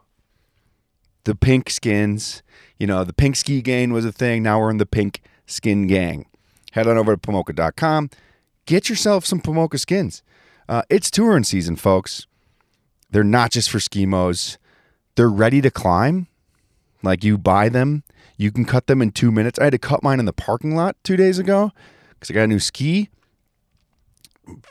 [1.24, 2.42] the pink skins,
[2.80, 4.42] you know, the pink ski gang was a thing.
[4.42, 6.26] Now we're in the pink skin gang.
[6.72, 8.10] Head on over to pomoca.com.
[8.66, 10.24] Get yourself some Pomoca skins.
[10.68, 12.26] Uh, it's touring season, folks.
[13.12, 14.58] They're not just for skimos.
[15.16, 16.28] They're ready to climb.
[17.04, 18.04] Like you buy them,
[18.36, 19.60] you can cut them in two minutes.
[19.60, 21.72] I had to cut mine in the parking lot two days ago
[22.12, 23.10] because I got a new ski.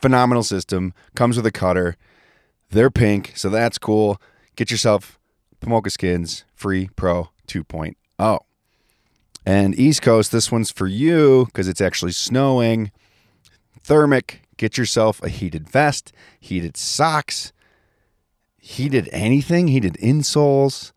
[0.01, 0.93] Phenomenal system.
[1.15, 1.95] Comes with a cutter.
[2.69, 4.21] They're pink, so that's cool.
[4.55, 5.19] Get yourself
[5.59, 8.39] Pomoca Skins Free Pro 2.0.
[9.45, 12.91] And East Coast, this one's for you because it's actually snowing.
[13.81, 17.51] Thermic, get yourself a heated vest, heated socks,
[18.57, 20.91] heated anything, heated insoles.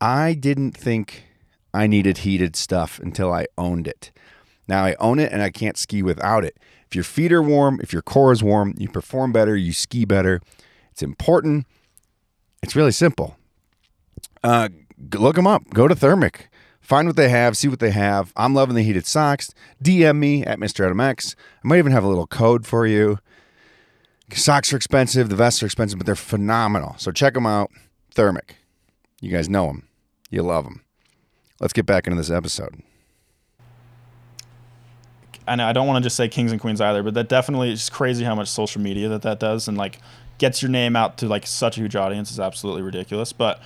[0.00, 1.24] I didn't think
[1.72, 4.10] I needed heated stuff until I owned it.
[4.68, 6.58] Now I own it and I can't ski without it.
[6.86, 10.04] If your feet are warm, if your core is warm, you perform better, you ski
[10.04, 10.40] better.
[10.92, 11.66] It's important.
[12.62, 13.36] It's really simple.
[14.42, 14.68] Uh,
[15.14, 15.68] look them up.
[15.70, 16.48] Go to Thermic.
[16.80, 18.32] Find what they have, see what they have.
[18.34, 19.52] I'm loving the heated socks.
[19.84, 20.86] DM me at Mr.
[20.86, 21.36] Adam X.
[21.62, 23.18] I might even have a little code for you.
[24.32, 26.94] Socks are expensive, the vests are expensive, but they're phenomenal.
[26.96, 27.70] So check them out.
[28.14, 28.56] Thermic.
[29.20, 29.86] You guys know them.
[30.30, 30.82] You love them.
[31.60, 32.82] Let's get back into this episode.
[35.48, 37.90] I I don't want to just say kings and queens either, but that definitely is
[37.90, 39.98] crazy how much social media that that does and like
[40.38, 43.32] gets your name out to like such a huge audience is absolutely ridiculous.
[43.32, 43.60] But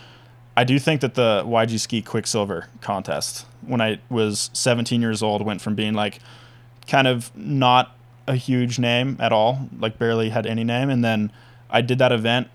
[0.56, 5.44] I do think that the YG Ski Quiksilver contest when I was 17 years old
[5.44, 6.18] went from being like
[6.86, 11.32] kind of not a huge name at all, like barely had any name, and then
[11.70, 12.48] I did that event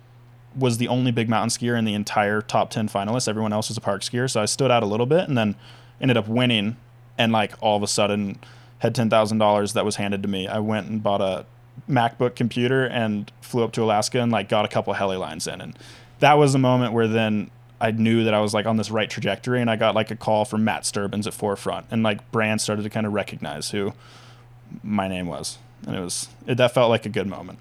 [0.56, 3.28] was the only big mountain skier in the entire top 10 finalists.
[3.28, 5.56] Everyone else was a park skier, so I stood out a little bit and then
[6.02, 6.78] ended up winning
[7.18, 8.40] and like all of a sudden
[8.80, 10.48] had $10,000 that was handed to me.
[10.48, 11.46] I went and bought a
[11.90, 15.62] MacBook computer and flew up to Alaska and like got a couple heli lines in.
[15.62, 15.78] And
[16.20, 17.50] that was a moment where then
[17.80, 20.16] I knew that I was like on this right trajectory and I got like a
[20.16, 23.94] call from Matt Sturbins at Forefront and like brand started to kind of recognize who
[24.84, 25.58] my name was.
[25.86, 27.60] And it was, it, that felt like a good moment.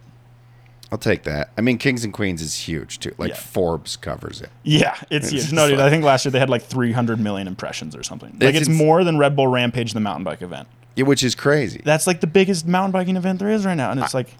[0.90, 1.50] I'll take that.
[1.58, 3.12] I mean, Kings and Queens is huge too.
[3.18, 3.34] Like Yeah.
[3.36, 4.50] Forbes covers it.
[4.62, 5.52] Yeah, it's, It's huge.
[5.52, 8.30] No, dude, like- I think last year they had like 300 million impressions or something.
[8.40, 10.68] Like It's it's, ins- more than Red Bull Rampage, the mountain bike event.
[10.96, 11.80] Yeah, which is crazy.
[11.84, 14.34] That's like the biggest mountain biking event there is right now, and it's like,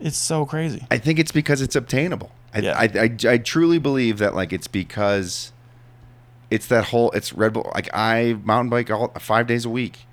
[0.00, 0.86] it's so crazy.
[0.90, 2.32] I think it's because it's obtainable.
[2.54, 2.78] I, Yeah.
[2.78, 5.52] I, I, I truly believe that like it's because
[6.50, 7.70] it's that whole it's Red Bull.
[7.74, 10.06] Like I mountain bike all five days a week.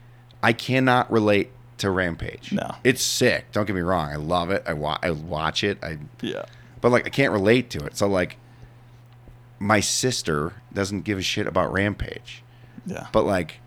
[0.43, 2.51] I cannot relate to Rampage.
[2.51, 2.76] No.
[2.84, 3.45] it's sick.
[3.51, 4.09] Don't get me wrong.
[4.11, 4.63] I love it.
[4.67, 5.84] I, wa- I watch it.
[5.84, 6.45] I Yeah,
[6.82, 7.95] but like I can't relate to it.
[7.97, 8.38] So like
[9.59, 12.43] my sister doesn't give a shit about Rampage.
[12.86, 13.59] yeah, But like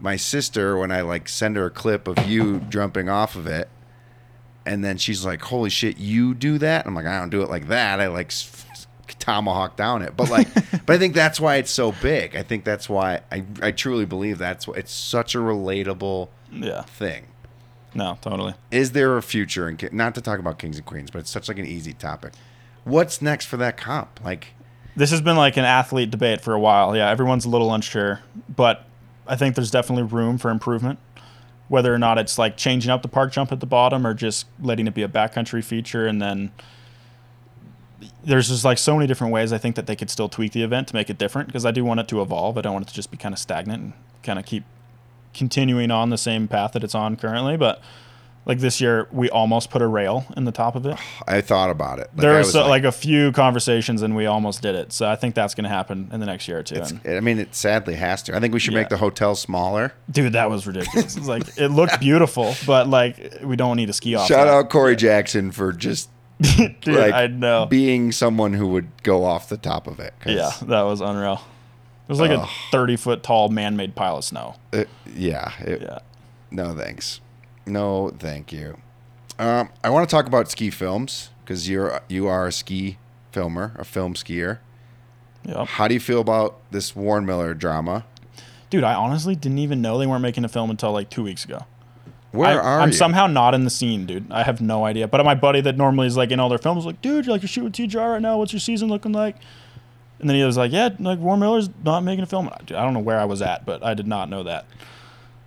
[0.00, 3.68] my sister, when I like send her a clip of you jumping off of it,
[4.64, 7.50] and then she's like, "Holy shit, you do that?" I'm like, "I don't do it
[7.50, 8.00] like that.
[8.00, 8.32] I like
[9.18, 10.52] tomahawk down it." But like,
[10.86, 12.36] but I think that's why it's so big.
[12.36, 16.82] I think that's why I I truly believe that's why it's such a relatable yeah.
[16.82, 17.26] thing.
[17.94, 18.54] No, totally.
[18.70, 19.68] Is there a future?
[19.68, 22.32] in not to talk about kings and queens, but it's such like an easy topic.
[22.84, 24.20] What's next for that comp?
[24.24, 24.48] Like,
[24.96, 26.96] This has been like an athlete debate for a while.
[26.96, 28.84] Yeah, everyone's a little unsure, but
[29.28, 30.98] I think there's definitely room for improvement.
[31.68, 34.46] Whether or not it's like changing up the park jump at the bottom or just
[34.60, 36.50] letting it be a backcountry feature, and then
[38.24, 40.62] there's just like so many different ways I think that they could still tweak the
[40.62, 42.56] event to make it different because I do want it to evolve.
[42.56, 44.64] I don't want it to just be kind of stagnant and kind of keep
[45.34, 47.56] continuing on the same path that it's on currently.
[47.56, 47.82] But
[48.48, 51.68] like this year, we almost put a rail in the top of it I thought
[51.70, 52.08] about it.
[52.14, 54.92] Like, there I was, uh, like, a few conversations and we almost did it.
[54.92, 56.76] So I think that's going to happen in the next year or two.
[56.76, 58.34] And, I mean, it sadly has to.
[58.34, 59.92] I think we should make the hotel smaller.
[60.10, 61.16] dude, that was ridiculous.
[61.16, 64.26] It's like it looked beautiful, but like we don't need a ski off.
[64.26, 64.52] Shout that.
[64.54, 66.08] out Corey Jackson for just
[66.40, 66.86] dude.
[66.86, 67.66] like I know.
[67.66, 70.14] being someone who would go off the top of it.
[70.24, 71.42] yeah, that was unreal.
[72.08, 72.48] It was like Ugh.
[72.48, 74.54] a thirty foot tall man made pile of snow.
[74.72, 75.52] it- yeah.
[75.60, 75.98] it- Yeah.
[76.50, 77.20] No thanks.
[77.68, 78.78] No, thank you.
[79.38, 82.98] Um, I want to talk about ski films because you're you are a ski
[83.32, 84.58] filmer, a film skier.
[85.44, 85.68] Yep.
[85.68, 88.04] How do you feel about this Warren Miller drama?
[88.70, 91.44] Dude, I honestly didn't even know they weren't making a film until like two weeks
[91.44, 91.60] ago.
[92.32, 92.94] Where I, are I'm you?
[92.94, 94.30] somehow not in the scene, dude.
[94.30, 95.08] I have no idea.
[95.08, 97.42] But my buddy that normally is like in all their films, like, dude, you're like
[97.42, 98.36] you're shooting TGR right now.
[98.36, 99.36] What's your season looking like?
[100.20, 102.50] And then he was like, yeah, like Warren Miller's not making a film.
[102.66, 104.66] Dude, I don't know where I was at, but I did not know that.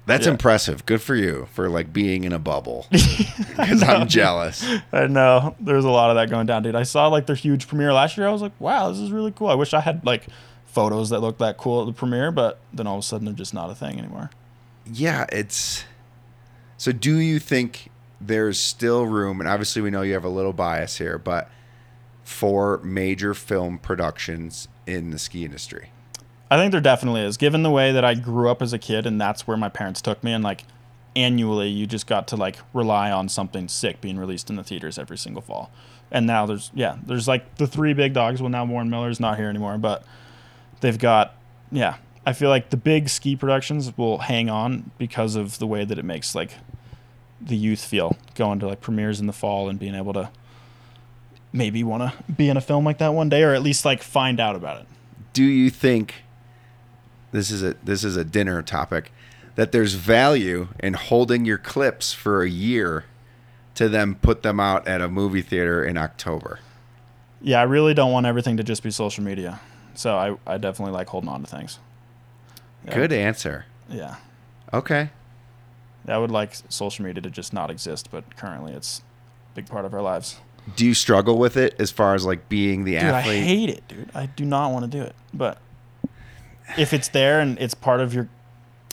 [0.08, 0.32] That's Yeah.
[0.32, 0.86] impressive.
[0.86, 2.88] Good for you for like being in a bubble.
[3.62, 4.66] Because I'm jealous.
[4.92, 6.74] I know there's a lot of that going down, dude.
[6.74, 8.28] I saw like their huge premiere last year.
[8.28, 9.50] I was like, wow, this is really cool.
[9.50, 10.26] I wish I had like
[10.66, 13.34] photos that looked that cool at the premiere, but then all of a sudden they're
[13.36, 14.32] just not a thing anymore.
[14.92, 15.84] Yeah, it's.
[16.78, 19.40] So, do you think there's still room?
[19.42, 21.52] And obviously, we know you have a little bias here, but
[22.24, 25.92] for major film productions in the ski industry.
[26.52, 27.38] I think there definitely is.
[27.38, 30.02] Given the way that I grew up as a kid and that's where my parents
[30.02, 30.66] took me and like
[31.16, 35.00] annually you just got to like rely on something sick being released in the theaters
[35.00, 35.72] every single fall.
[36.12, 38.42] And now there's yeah, there's like the three big dogs.
[38.42, 40.04] Well now Warren Miller's not here anymore, but
[40.82, 41.36] they've got
[41.72, 41.96] yeah.
[42.26, 45.98] I feel like the big ski productions will hang on because of the way that
[45.98, 46.52] it makes like
[47.40, 50.30] the youth feel going to like premieres in the fall and being able to
[51.54, 54.04] maybe want to be in a film like that one day or at least like
[54.04, 54.88] find out about it.
[55.32, 56.16] Do you think
[57.32, 59.12] this is a this is a dinner topic
[59.56, 63.06] that there's value in holding your clips for a year
[63.76, 66.60] to then put them out at a movie theater in October?
[67.42, 69.60] Yeah, I really don't want everything to just be social media.
[69.94, 71.80] So I, I definitely like holding on to things.
[72.86, 72.96] Yeah.
[72.96, 73.66] Good answer.
[73.90, 74.16] Yeah.
[74.74, 75.10] Okay.
[76.08, 79.02] I would like social media to just not exist, but currently it's
[79.52, 80.40] a big part of our lives.
[80.76, 83.44] Do you struggle with it as far as like being the Dude, athlete?
[83.44, 84.10] I hate it, dude.
[84.14, 85.16] I do not want to do it.
[85.34, 85.58] But
[86.78, 88.28] if it's there and it's part of your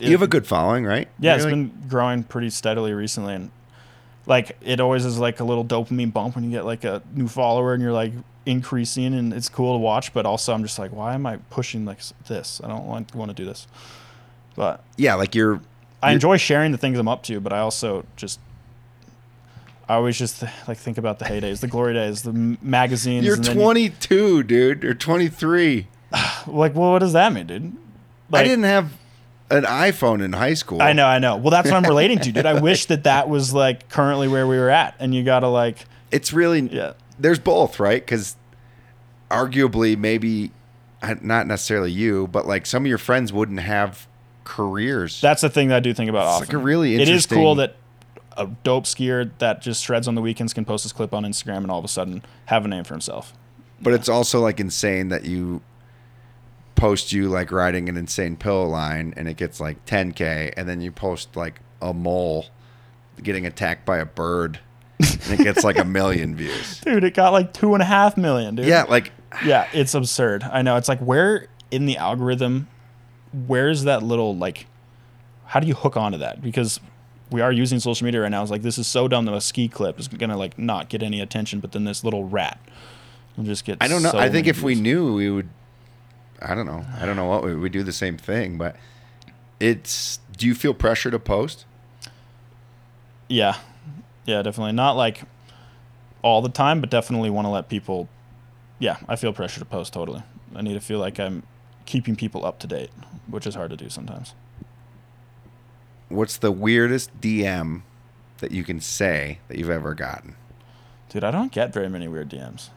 [0.00, 1.08] you have a good following, right?
[1.18, 3.50] Yeah, it's You're been growing pretty steadily recently, and
[4.26, 7.26] like it always is like a little dopamine bump when you get like a new
[7.26, 8.12] follower and you're like
[8.46, 10.12] increasing, and it's cool to watch.
[10.12, 11.98] But also, I'm just like, why am I pushing like
[12.28, 12.60] this?
[12.62, 13.66] I don't want want to do this.
[14.54, 15.60] But yeah, like you're
[16.02, 18.38] I You're- enjoy sharing the things I'm up to, but I also just
[19.88, 23.24] I always just like think about the heydays, the glory days, the m- magazines.
[23.24, 25.88] you're and then you- 22, dude, or 23.
[26.52, 27.76] Like, well, what does that mean, dude?
[28.32, 28.92] I didn't have
[29.50, 30.82] an iPhone in high school.
[30.82, 31.36] I know, I know.
[31.36, 32.44] Well, that's what I'm relating to, dude.
[32.46, 35.86] I wish that that was like currently where we were at, and you gotta like,
[36.10, 38.00] It's really yeah, there's both, right?
[38.02, 38.36] Because
[39.30, 40.50] arguably, maybe
[41.02, 44.06] uh, not necessarily you, but like some of your friends wouldn't have
[44.44, 45.20] careers.
[45.20, 46.46] that's the thing that I do think about It's often.
[46.48, 47.76] like a really It is cool that
[48.36, 51.58] a dope skier that just shreds on the weekends can post his clip on Instagram
[51.58, 53.34] and all of a sudden have a name for himself.
[53.80, 55.60] but it's also like insane that you
[56.78, 60.80] post you like riding an insane pillow line and it gets like 10k, and then
[60.80, 62.46] you post like a mole
[63.22, 64.60] getting attacked by a bird
[65.00, 66.80] and it gets like a million views.
[66.80, 68.66] Dude, it got like two and a half million, dude.
[68.66, 69.12] Yeah, like
[69.44, 70.42] yeah, it's absurd.
[70.42, 70.76] I know.
[70.76, 72.68] It's like where in the algorithm,
[73.46, 74.66] where's that little like,
[75.46, 76.40] how do you hook onto that?
[76.40, 76.80] Because
[77.30, 78.42] we are using social media right now.
[78.42, 81.02] It's like this is so dumb that a ski clip is gonna like not get
[81.02, 82.58] any attention, but then this little rat
[83.36, 83.78] will just get.
[83.80, 84.10] I don't know.
[84.10, 85.48] so I think if we knew, we would.
[86.40, 86.84] I don't know.
[87.00, 88.76] I don't know what we would do the same thing, but
[89.60, 90.20] it's.
[90.36, 91.64] Do you feel pressure to post?
[93.28, 93.56] yeah,
[94.24, 95.22] yeah, definitely not like
[96.22, 98.08] all the time, but definitely want to let people.
[98.78, 100.22] Yeah, I feel pressure to post totally.
[100.54, 101.42] I need to feel like I'm
[101.84, 102.90] keeping people up to date,
[103.26, 104.34] which is hard to do sometimes.
[106.08, 107.82] What's the weirdest DM
[108.38, 110.36] that you can say that you've ever gotten?
[111.08, 112.70] Dude, I don't get very many weird DMs.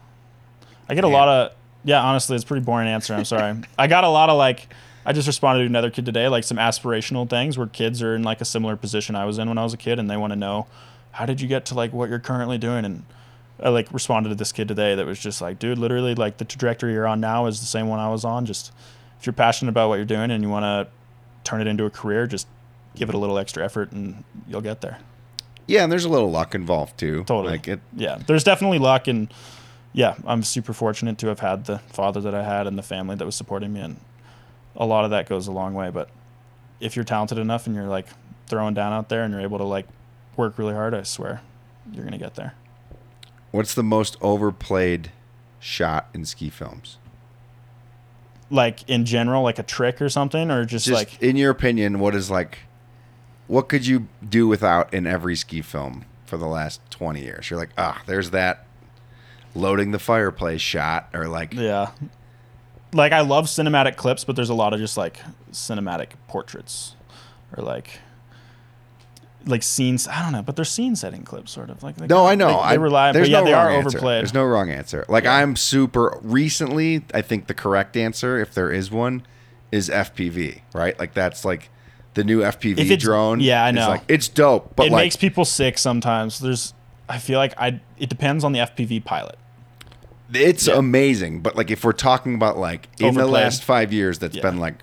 [0.90, 1.54] I get a lot of
[1.84, 3.14] yeah, honestly, it's a pretty boring answer.
[3.14, 3.58] I'm sorry.
[3.78, 4.74] I got a lot of like
[5.06, 8.24] I just responded to another kid today, like some aspirational things where kids are in
[8.24, 10.32] like a similar position I was in when I was a kid and they want
[10.32, 10.68] to know
[11.12, 13.04] how did you get to like what you're currently doing and
[13.62, 16.46] I like responded to this kid today that was just like, dude, literally like the
[16.46, 18.46] trajectory you're on now is the same one I was on.
[18.46, 18.72] Just
[19.20, 20.88] if you're passionate about what you're doing and you want to
[21.44, 22.48] turn it into a career, just
[22.96, 25.00] give it a little extra effort and you'll get there.
[25.68, 27.24] Yeah, and there's a little luck involved too.
[27.26, 27.52] Totally.
[27.52, 27.80] Like it.
[27.96, 29.32] yeah, there's definitely luck, and
[29.94, 33.16] yeah, I'm super fortunate to have had the father that I had and the family
[33.16, 34.00] that was supporting me, and
[34.76, 35.90] a lot of that goes a long way.
[35.90, 36.10] But
[36.80, 38.08] if you're talented enough and you're like
[38.48, 39.88] throwing down out there and you're able to like
[40.38, 41.42] work really hard, I swear
[41.92, 42.54] you're gonna get there.
[43.52, 45.12] What's the most overplayed
[45.60, 46.98] shot in ski films?
[48.50, 52.00] Like in general, like a trick or something, or just, Just like in your opinion,
[52.00, 52.60] what is like?
[53.48, 57.50] What could you do without in every ski film for the last twenty years?
[57.50, 58.66] You're like, ah, there's that
[59.56, 61.92] loading the fireplace shot, or like, yeah.
[62.94, 65.20] Like I love cinematic clips, but there's a lot of just like
[65.52, 66.96] cinematic portraits,
[67.56, 68.00] or like
[69.46, 70.08] like scenes.
[70.08, 71.96] I don't know, but they're scene setting clips, sort of like.
[71.96, 72.62] they- No, I know.
[72.64, 73.88] They, they rely, there's but yeah, no they are answer.
[73.88, 74.22] overplayed.
[74.22, 75.06] There's no wrong answer.
[75.08, 75.36] Like Yeah.
[75.38, 77.06] I'm super recently.
[77.14, 79.26] I think the correct answer, if there is one,
[79.72, 80.62] is FPV.
[80.74, 80.98] Right?
[81.00, 81.70] Like that's like
[82.14, 83.40] the new FPV drone.
[83.40, 83.88] yeah, I know.
[83.88, 86.40] Like it's dope, but it like makes people sick sometimes.
[86.40, 86.74] There's,
[87.12, 87.82] I feel like I.
[87.98, 89.38] It depends on the FPV pilot.
[90.34, 90.78] it's yeah.
[90.78, 91.42] amazing.
[91.42, 94.44] But like if we're talking about like in the last five years, that's Yeah.
[94.44, 94.76] been like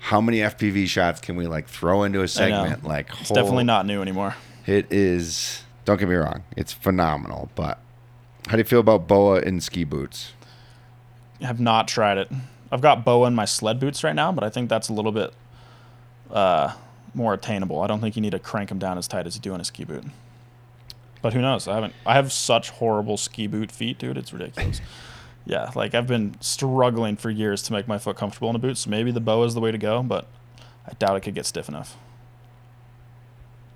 [0.00, 2.84] how many FPV shots can we like throw into a segment?
[2.84, 4.34] Like, It's definitely not new anymore.
[4.66, 5.62] It is.
[5.84, 7.50] Don't get me wrong, it's phenomenal.
[7.54, 7.78] But
[8.46, 10.32] how do you feel about boa in ski boots?
[11.40, 12.30] I have not tried it.
[12.72, 15.12] I've got boa in my sled boots right now, but I think that's a little
[15.12, 15.32] bit
[16.30, 16.72] uh,
[17.14, 17.80] more attainable.
[17.80, 19.60] I don't think you need to crank them down as tight as you do in
[19.60, 20.04] a ski boot.
[21.22, 21.68] But who knows?
[21.68, 21.94] I haven't.
[22.06, 24.16] I have such horrible ski boot feet, dude.
[24.16, 24.80] It's ridiculous.
[25.44, 28.78] yeah, like I've been struggling for years to make my foot comfortable in a boot.
[28.78, 30.26] So maybe the boa is the way to go, but
[30.86, 31.96] I doubt it could get stiff enough.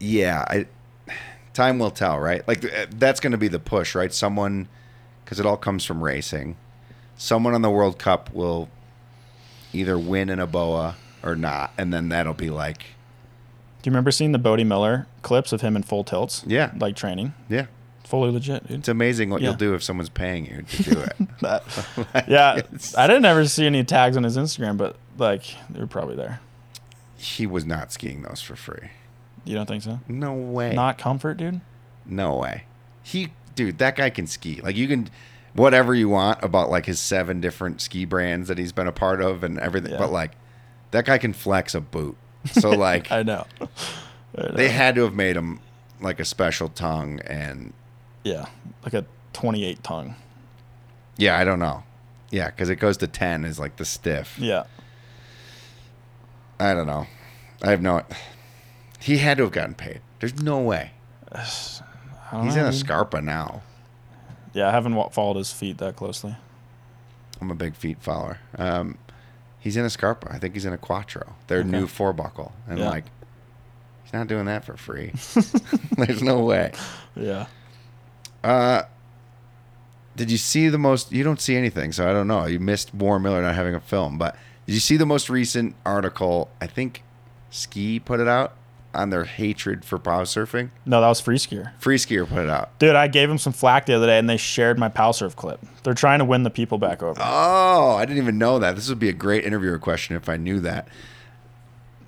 [0.00, 0.66] Yeah, I.
[1.52, 2.46] Time will tell, right?
[2.48, 4.12] Like uh, that's going to be the push, right?
[4.12, 4.68] Someone,
[5.24, 6.56] because it all comes from racing.
[7.16, 8.68] Someone on the World Cup will
[9.72, 12.84] either win in a boa or not, and then that'll be like,
[13.84, 16.42] Do you remember seeing the Bode Miller clips of him in full tilts?
[16.46, 16.72] Yeah.
[16.78, 17.66] like training, yeah,
[18.02, 18.78] fully legit, dude.
[18.78, 19.48] it's amazing what Yeah.
[19.50, 21.12] you'll do if someone's paying you to do it.
[21.42, 25.80] That- yeah, It's- I didn't ever see any tags on his Instagram, but like they
[25.80, 26.40] were probably there.
[27.18, 28.88] he was not skiing those for free.
[29.44, 30.00] You don't think so?
[30.08, 30.72] No way.
[30.74, 31.60] Not comfort, dude.
[32.06, 32.64] No way.
[33.02, 34.62] He, dude, that guy can ski.
[34.62, 35.10] Like you can,
[35.52, 39.20] whatever you want about like his seven different ski brands that he's been a part
[39.20, 39.92] of and everything.
[39.92, 39.98] Yeah.
[39.98, 40.30] But like,
[40.92, 42.16] that guy can flex a boot.
[42.52, 43.46] So like, I know.
[44.36, 44.52] I know.
[44.54, 45.60] they had to have made him
[46.00, 47.20] like a special tongue.
[47.20, 47.72] And
[48.24, 48.46] yeah,
[48.82, 50.14] like a 28 tongue.
[51.16, 51.82] yeah, I don't know.
[52.30, 54.36] Yeah, because it goes to ten is like the stiff.
[54.38, 54.64] Yeah,
[56.58, 57.06] I don't know.
[57.62, 58.02] I have no.
[59.00, 60.00] He had to have gotten paid.
[60.20, 60.92] There's no way.
[61.36, 61.82] He's
[62.32, 62.72] know, in a.
[62.72, 63.60] Scarpa now.
[64.54, 66.34] Yeah, I haven't followed his feet that closely.
[67.40, 68.38] I'm a big feet follower.
[68.56, 68.96] Um,
[69.64, 70.30] he's in a Scarpa.
[70.30, 71.34] I think he's in a Quattro.
[71.48, 71.68] Their Okay.
[71.70, 72.90] new four buckle, and Yeah.
[72.90, 73.04] like,
[74.04, 75.12] he's not doing that for free.
[75.96, 76.72] There's no way.
[77.16, 77.46] Yeah.
[78.44, 78.82] Uh,
[80.16, 81.10] did you see the most?
[81.12, 82.44] You don't see anything, so I don't know.
[82.44, 84.36] You missed Warren Miller not having a film, but
[84.66, 86.50] did you see the most recent article?
[86.60, 87.02] I think
[87.50, 88.52] Ski put it out
[88.94, 90.70] on their hatred for pow surfing.
[90.86, 91.72] No, that was Freeskier.
[91.78, 92.78] Free Skier put it out.
[92.78, 95.36] Dude, I gave him some flack the other day, and they shared my pow surf
[95.36, 95.60] clip.
[95.82, 97.20] They're trying to win the people back over.
[97.22, 98.74] Oh, I didn't even know that.
[98.76, 100.88] This would be a great interviewer question if I knew that.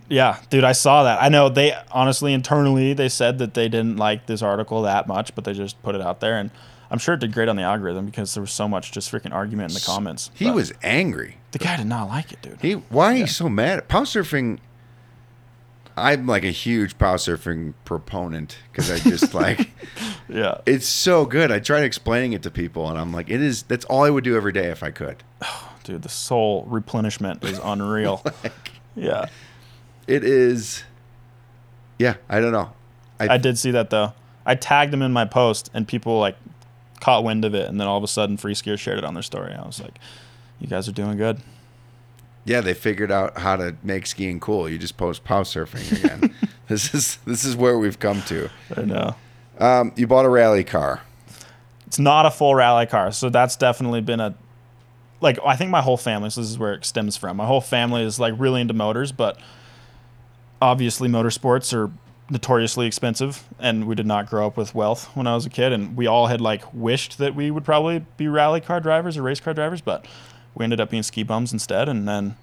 [0.09, 1.21] Yeah, dude, I saw that.
[1.21, 5.35] I know they honestly internally they said that they didn't like this article that much,
[5.35, 6.51] but they just put it out there, and
[6.91, 9.33] I'm sure it did great on the algorithm because there was so much just freaking
[9.33, 10.31] argument in the comments.
[10.35, 11.39] He was angry.
[11.51, 12.61] the guy did not like it, dude.
[12.61, 13.89] He why are you so mad?
[13.89, 14.59] Pow surfing.
[15.97, 19.71] I'm like a huge pow surfing proponent because I just like
[20.29, 21.53] Yeah, it's so good.
[21.53, 23.63] I tried explaining it to people, and I'm like, it is.
[23.63, 25.23] That's all I would do every day if I could.
[25.85, 28.25] dude, the soul replenishment is unreal.
[28.97, 29.27] yeah,
[30.07, 30.83] It is.
[31.99, 32.73] Yeah, I don't know.
[33.21, 34.13] I, I did see that though.
[34.45, 36.37] I tagged them in my post, and people like
[37.01, 39.23] caught wind of it, and then all of a sudden, Freeskier shared it on their
[39.23, 39.55] story.
[39.55, 39.99] I was like,
[40.59, 41.41] "You guys are doing good."
[42.47, 44.69] Yeah, they figured out how to make skiing cool.
[44.69, 46.35] You just post pow surfing again.
[46.69, 48.49] this is this is where we've come to.
[48.75, 49.17] I know.
[49.59, 51.03] Um, you bought a rally car.
[51.89, 54.35] It's not a full rally car, so that's definitely been a
[55.21, 56.31] like I think my whole family.
[56.31, 57.37] So this is where it stems from.
[57.37, 59.41] My whole family is like really into motors, but
[60.63, 61.91] obviously motorsports are
[62.31, 65.73] notoriously expensive, and we did not grow up with wealth when I was a kid,
[65.73, 69.23] and we all had like wished that we would probably be rally car drivers or
[69.23, 70.07] race car drivers, but
[70.57, 71.89] we ended up being ski bums instead.
[71.89, 72.37] And then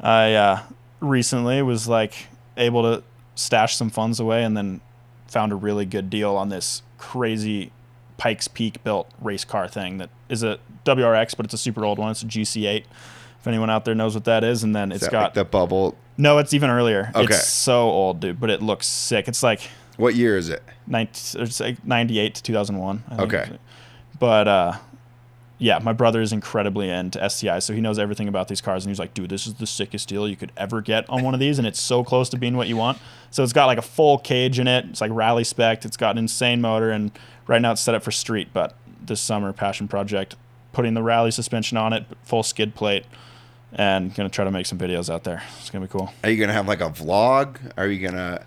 [0.00, 0.62] I uh,
[1.00, 3.02] recently was like able to
[3.34, 4.80] stash some funds away, and then
[5.26, 7.70] found a really good deal on this crazy
[8.16, 11.98] Pikes Peak built race car thing that is a WRX, but it's a super old
[11.98, 12.10] one.
[12.10, 12.84] It's a GC8.
[13.40, 15.96] If anyone out there knows what that is, and then it's got like the bubble.
[16.16, 17.12] no, it's even earlier.
[17.14, 17.32] Okay.
[17.34, 19.28] It's so old, dude, but it looks sick.
[19.28, 20.62] It's like What year is it?
[20.88, 23.04] 19, it's like 98 to 2001.
[23.06, 23.32] I think.
[23.32, 23.58] Okay.
[24.18, 24.72] But uh,
[25.58, 28.90] yeah, my brother is incredibly into STI, so he knows everything about these cars, and
[28.90, 31.40] he's like, dude, this is the sickest deal you could ever get on one of
[31.40, 32.98] these, and it's so close to being what you want.
[33.30, 34.84] So it's got like a full cage in it.
[34.86, 35.84] It's like rally spec.
[35.84, 37.10] It's got an insane motor, and
[37.48, 38.48] right now it's set up for street.
[38.52, 40.36] But this summer, passion project,
[40.72, 43.04] putting the rally suspension on it, full skid plate,
[43.72, 45.42] and gonna try to make some videos out there.
[45.58, 46.12] It's gonna be cool.
[46.22, 47.58] Are you gonna have like a vlog?
[47.76, 48.44] Are you gonna?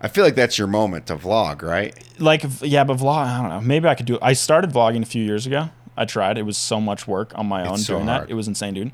[0.00, 1.94] I feel like that's your moment to vlog, right?
[2.20, 5.06] like yeah but vlog i don't know maybe i could do i started vlogging a
[5.06, 6.38] few years ago i tried.
[6.38, 8.22] It was so much work on my own It's doing hard.
[8.28, 8.92] that it was insane dude.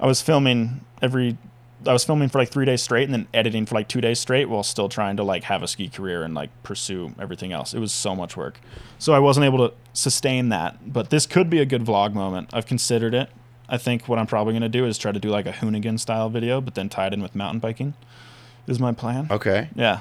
[0.00, 1.36] I was filming every
[1.86, 4.20] i was filming for like three days straight and then editing for like two days
[4.20, 7.74] straight while still trying to like have a ski career and like pursue everything else.
[7.74, 8.60] It was so much work.
[8.98, 10.92] So i wasn't able to sustain that.
[10.92, 12.50] But this could be a good vlog moment.
[12.52, 13.30] I've considered it.
[13.68, 15.98] I think what i'm probably going to do is try to do like a hoonigan
[15.98, 17.94] style video but then tie it in with mountain biking
[18.66, 19.26] is my plan.
[19.30, 19.68] Okay.
[19.74, 20.00] yeah.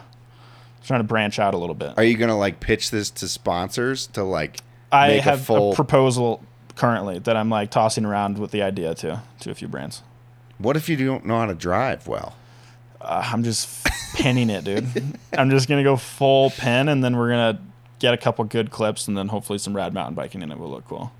[0.85, 1.93] Trying to branch out a little bit.
[1.97, 4.59] Are you gonna like pitch this to sponsors to like?
[4.91, 5.73] I have a full.
[5.73, 6.43] proposal
[6.75, 10.01] currently that I'm like tossing around with the idea to to a few brands.
[10.57, 12.35] what if you don't know how to drive well?
[12.99, 13.85] Uh, I'm just
[14.15, 14.87] pinning it, dude.
[15.37, 17.59] I'm just gonna go full pin, and then we're gonna
[17.99, 20.69] get a couple good clips, and then hopefully some rad mountain biking, and it will
[20.69, 21.11] look cool.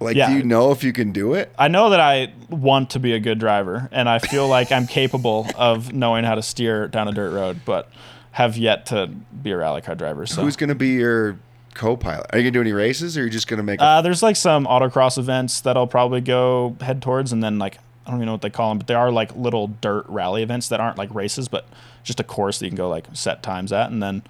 [0.00, 0.30] Like, Yeah.
[0.30, 1.52] do you know if you can do it?
[1.58, 4.86] I know that I want to be a good driver, and I feel like I'm
[4.86, 7.90] capable of knowing how to steer down a dirt road, but
[8.32, 10.24] have yet to be a rally car driver.
[10.26, 11.36] So Who's going to be your
[11.74, 12.26] co-pilot?
[12.32, 13.80] Are you to do any races, or are you just to make?
[13.80, 17.58] A, Uh, there's like some autocross events that I'll probably go head towards, and then
[17.58, 20.06] like I don't even know what they call them, but they are like little dirt
[20.08, 21.66] rally events that aren't like races, but
[22.02, 24.22] just a course that you can go like set times at, and then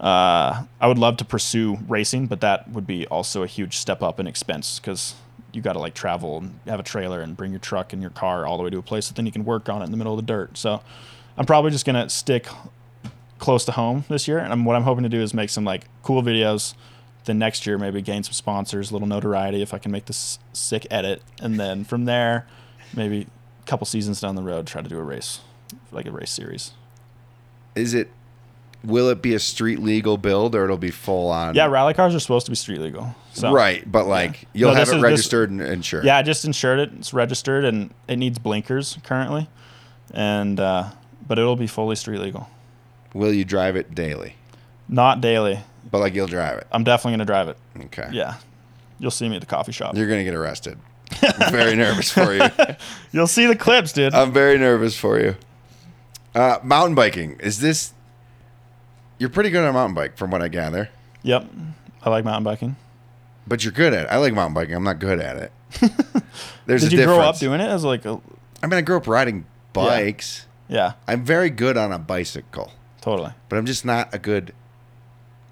[0.00, 4.02] uh, I would love to pursue racing, but that would be also a huge step
[4.02, 5.14] up in expense because
[5.52, 8.10] you got to like travel and have a trailer and bring your truck and your
[8.10, 9.90] car all the way to a place that then you can work on it in
[9.90, 10.56] the middle of the dirt.
[10.56, 10.80] So
[11.36, 12.46] I'm probably just gonna stick
[13.42, 15.64] close to home this year, and I'm, what I'm hoping to do is make some
[15.64, 16.74] like cool videos
[17.24, 20.38] then next year maybe gain some sponsors, a little notoriety if I can make this
[20.52, 22.46] sick edit, and then from there,
[22.96, 23.26] maybe
[23.62, 25.40] a couple seasons down the road, try to do a race,
[25.92, 26.72] like a race series.
[27.76, 28.10] is it?
[28.84, 31.54] Will it be a street legal build, or it'll be full on?
[31.54, 33.14] Yeah, rally cars are supposed to be street legal.
[33.32, 33.84] So right.
[33.90, 36.04] But like, you'll No, have this it is- this- registered and insured.
[36.04, 36.90] Yeah, I just insured it.
[36.98, 39.48] It's registered and it needs blinkers currently,
[40.12, 40.90] and uh,
[41.28, 42.48] but it'll be fully street legal.
[43.14, 44.36] Will you drive it daily?
[44.88, 45.60] Not daily.
[45.90, 46.66] But like, you'll drive it.
[46.72, 47.56] I'm definitely gonna drive it.
[47.86, 48.08] Okay.
[48.12, 48.36] Yeah,
[48.98, 49.96] you'll see me at the coffee shop.
[49.96, 50.78] You're gonna get arrested.
[51.22, 52.42] I'm very nervous for you.
[53.12, 54.14] You'll see the clips, dude.
[54.14, 55.36] I'm very nervous for you.
[56.34, 57.92] Uh, mountain biking is this?
[59.18, 60.88] You're pretty good on a mountain bike, from what I gather.
[61.22, 61.44] yep,
[62.02, 62.76] I like mountain biking.
[63.46, 64.06] But you're good at.
[64.06, 64.08] it.
[64.10, 64.74] I like mountain biking.
[64.74, 65.52] I'm not good at it.
[66.66, 67.40] There's Did a you grow up difference.
[67.40, 68.18] doing it as like a?
[68.62, 69.44] I mean, I grew up riding
[69.74, 70.46] bikes.
[70.68, 72.72] Yeah, I'm very good on a bicycle,
[73.02, 73.32] totally.
[73.50, 74.54] but I'm just not a good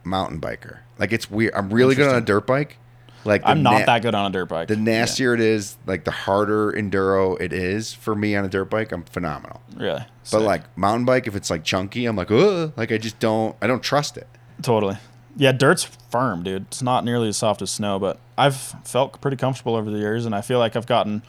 [0.05, 0.78] mountain biker.
[0.98, 1.55] Like it's weird.
[1.55, 2.78] I'm really good on a dirt bike.
[3.26, 4.68] Like I'm not na- that good on a dirt bike.
[4.68, 8.48] The Yeah, nastier it is, like the harder enduro it is for me on a
[8.48, 9.61] dirt bike, I'm phenomenal.
[9.76, 10.03] really.
[10.32, 13.55] But like mountain bike, if it's like chunky, I'm like, ugh, like I just don't,
[13.61, 14.26] I don't trust it.
[14.62, 14.96] Totally.
[15.36, 16.62] Yeah, dirt's firm, dude.
[16.68, 20.24] It's not nearly as soft as snow, but I've felt pretty comfortable over the years,
[20.26, 21.22] and I feel like I've gotten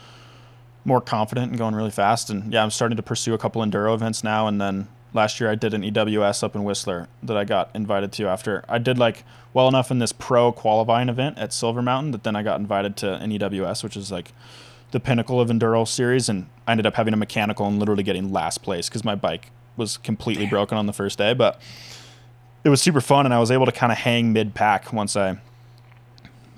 [0.86, 2.30] more confident and going really fast.
[2.30, 4.48] And yeah, I'm starting to pursue a couple enduro events now.
[4.48, 8.12] And then last year I did an EWS up in Whistler that I got invited
[8.14, 12.12] to after I did like well enough in this pro qualifying event at Silver Mountain
[12.12, 14.32] that then I got invited to an EWS, which is like
[14.92, 16.30] the pinnacle of enduro series.
[16.30, 19.52] And I ended up having a mechanical and literally getting last place because my bike
[19.78, 21.62] was completely broken on the first day, but
[22.64, 25.16] it was super fun and I was able to kind of hang mid pack once
[25.16, 25.38] I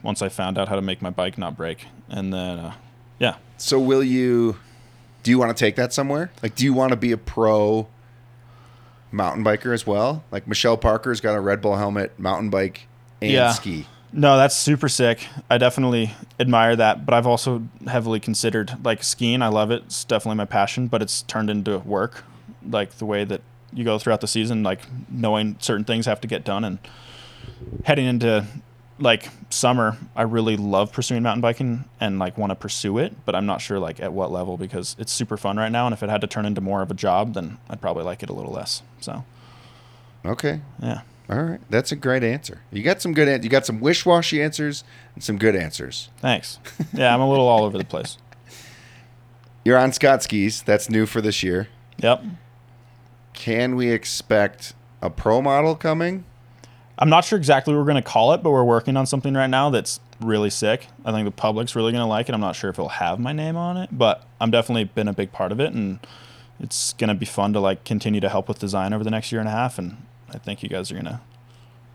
[0.02, 1.88] once I found out how to make my bike not break.
[2.10, 2.74] And then uh,
[3.20, 3.36] yeah.
[3.58, 4.58] So will you?
[5.24, 6.32] Do you want to take that somewhere?
[6.42, 7.88] Like, do you want to be a pro
[9.14, 10.24] mountain biker as well?
[10.32, 12.88] Like Michelle Parker's got a Red Bull helmet, mountain bike,
[13.22, 13.52] and Yeah.
[13.52, 13.86] ski.
[14.16, 15.26] No, that's super sick.
[15.50, 19.42] I definitely admire that, but I've also heavily considered like skiing.
[19.42, 19.84] I love it.
[19.86, 22.24] It's definitely my passion, but it's turned into work.
[22.68, 23.42] Like the way that
[23.72, 26.78] you go throughout the season, like knowing certain things have to get done and
[27.86, 28.46] heading into
[29.04, 33.36] like summer, I really love pursuing mountain biking and like want to pursue it, but
[33.36, 36.02] I'm not sure like at what level because it's super fun right now and if
[36.02, 38.34] it had to turn into more of a job, then I'd probably like it a
[38.34, 38.82] little less.
[39.02, 39.26] So,
[40.26, 40.62] Okay.
[40.82, 41.02] yeah.
[41.30, 41.60] All right.
[41.70, 42.62] That's a great answer.
[42.72, 43.28] You got some good.
[43.28, 44.84] An- you got some wish-washy answers
[45.16, 46.10] and some good answers.
[46.20, 46.60] Thanks.
[46.94, 48.18] Yeah, I'm a little all over the place.
[49.66, 50.62] You're on Scott skis.
[50.62, 51.70] That's new for this year.
[51.98, 52.24] Yep.
[53.34, 56.26] Can we expect a pro model coming?
[56.98, 59.34] I'm not sure exactly what we're going to call it, but we're working on something
[59.34, 60.88] right now that's really sick.
[61.04, 62.36] I think the public's really going to like it.
[62.36, 65.14] I'm not sure if it'll have my name on it, but I'm definitely been a
[65.14, 66.00] big part of it, and
[66.60, 69.32] it's going to be fun to like continue to help with design over the next
[69.32, 69.80] year and a half.
[69.80, 69.98] And
[70.30, 71.20] I think you guys are going to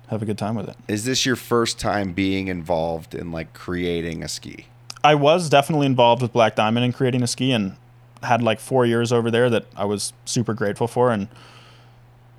[0.08, 0.76] have a good time with it.
[0.88, 4.66] Is this your first time being involved in like creating a ski?
[5.04, 7.76] I was definitely involved with Black Diamond in creating a ski and
[8.22, 11.12] had like four years over there that I was super grateful for.
[11.12, 11.28] And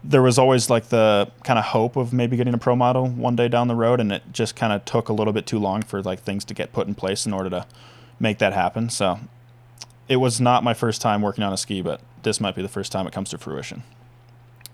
[0.03, 3.35] there was always like the kind of hope of maybe getting a pro model one
[3.35, 3.99] day down the road.
[3.99, 6.53] And it just kind of took a little bit too long for like things to
[6.53, 7.65] get put in place in order to
[8.19, 8.89] make that happen.
[8.89, 9.19] So
[10.07, 12.69] it was not my first time working on a ski, but this might be the
[12.69, 13.83] first time it comes to fruition.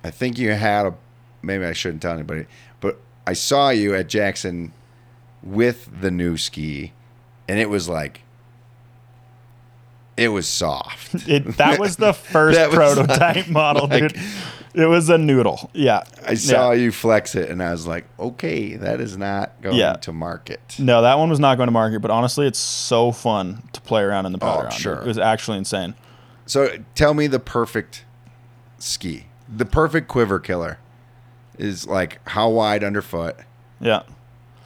[0.04, 0.94] I think you had a.
[1.42, 2.46] Maybe I shouldn't tell anybody,
[2.80, 4.74] but I saw you at Jackson
[5.44, 6.94] with the new ski,
[7.48, 8.22] and it was like.
[10.18, 11.28] It was soft.
[11.28, 14.22] It, that was the first prototype like- model, like- dude.
[14.76, 15.70] It was a noodle.
[15.74, 16.04] Yeah.
[16.28, 16.82] I saw Yeah.
[16.84, 19.94] you flex it, and I was like, "Okay, that is not going Yeah.
[19.94, 23.64] to market." No, that one was not going to market, but honestly, it's so fun
[23.72, 24.96] to play around in the powder Oh, sure.
[24.96, 25.94] It was actually insane.
[26.46, 28.04] So tell me the perfect
[28.78, 30.78] ski, the perfect quiver killer,
[31.58, 33.38] is like how wide underfoot.
[33.80, 34.02] Yeah.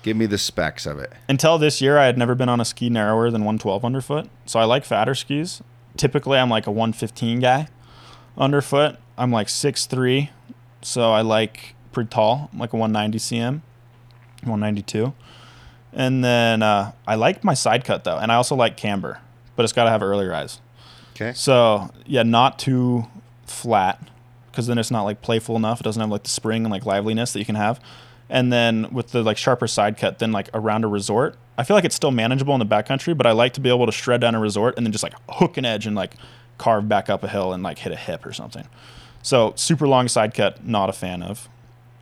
[0.02, 1.12] Give me the specs of it.
[1.28, 4.28] Until this year, I had never been on a ski narrower than 112 underfoot.
[4.46, 5.62] So I like fatter skis.
[5.98, 7.68] Typically, I'm like a 115 guy.
[8.38, 10.30] Underfoot, I'm like 6'3",
[10.82, 13.62] so I like pretty tall, I'm like a 190 cm,
[14.42, 15.14] 192.
[15.92, 19.20] And then uh, I like my side cut though, and I also like camber,
[19.56, 20.62] but it's got to have early rise.
[21.16, 21.34] Okay.
[21.34, 23.08] So yeah, not too
[23.46, 24.10] flat,
[24.52, 25.82] because then it's not like playful enough.
[25.82, 27.80] It doesn't have like the spring and like liveliness that you can have.
[28.30, 31.76] And then with the like sharper side cut, then like around a resort, I feel
[31.76, 34.22] like it's still manageable in the backcountry, but I like to be able to shred
[34.22, 36.14] down a resort and then just like hook an edge and like
[36.58, 38.68] carve back up a hill and like hit a hip or something.
[39.22, 41.50] So super long side cut, not a fan of.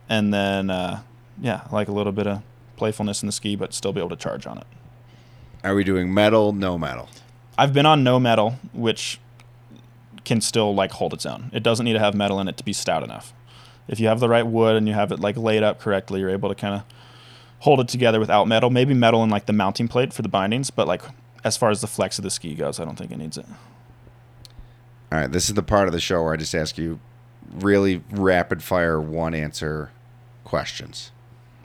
[0.08, 1.02] And then uh,
[1.40, 2.42] yeah, like a little bit of
[2.76, 4.66] playfulness in the ski, but still be able to charge on it.
[5.64, 6.52] Are we doing metal?
[6.52, 7.08] No metal.
[7.56, 9.20] I've been on no metal, which
[10.24, 11.50] can still like hold its own.
[11.52, 13.32] It doesn't need to have metal in it to be stout enough.
[13.88, 16.30] If you have the right wood and you have it like laid up correctly, you're
[16.30, 16.82] able to kind of
[17.60, 18.70] hold it together without metal.
[18.70, 21.02] Maybe metal in like the mounting plate for the bindings, but like
[21.42, 23.46] as far as the flex of the ski goes, I don't think it needs it.
[25.10, 27.00] All right, this is the part of the show where I just ask you
[27.52, 29.90] really rapid fire one answer
[30.44, 31.12] questions.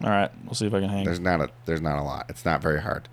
[0.04, 1.06] All right, we'll see if I can hang.
[1.06, 2.26] There's not a there's not a lot.
[2.30, 3.08] It's not very hard.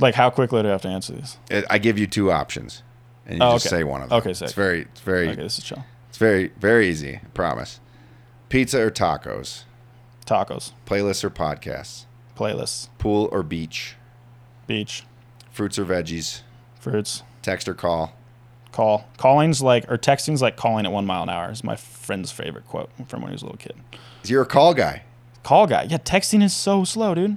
[0.00, 1.38] like how quickly do I have to answer these?
[1.50, 2.82] It, I give you two options,
[3.26, 3.76] and you Oh, just okay.
[3.80, 4.18] say one of them.
[4.18, 4.46] Okay, sick.
[4.46, 5.84] It's very it's very Okay, this is chill.
[6.08, 7.16] it's very very easy.
[7.16, 7.80] I promise.
[8.48, 9.64] Pizza or tacos?
[10.26, 12.04] Tacos, Playlists or podcasts?
[12.36, 13.96] playlists, Pool or beach?
[14.66, 15.04] beach,
[15.50, 16.42] Fruits or veggies?
[16.78, 18.14] fruits, Text or call?
[18.74, 19.06] Call.
[19.16, 22.66] Calling's like or texting's like calling at one mile an hour is my friend's favorite
[22.68, 23.74] quote from when he was a little kid.
[24.24, 25.02] You're a call guy.
[25.42, 25.86] Call guy.
[25.88, 27.36] Yeah, texting is so slow, dude.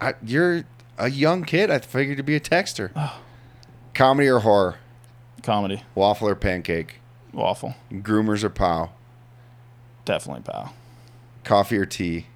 [0.00, 0.64] I, you're
[0.96, 1.70] a young kid.
[1.70, 2.90] I figured to be a texter.
[3.94, 4.76] Comedy or horror?
[5.42, 6.96] Comedy, Waffle or pancake?
[7.32, 8.90] waffle, Groomers or pow?
[10.04, 10.70] definitely pow.
[11.44, 12.26] Coffee or tea?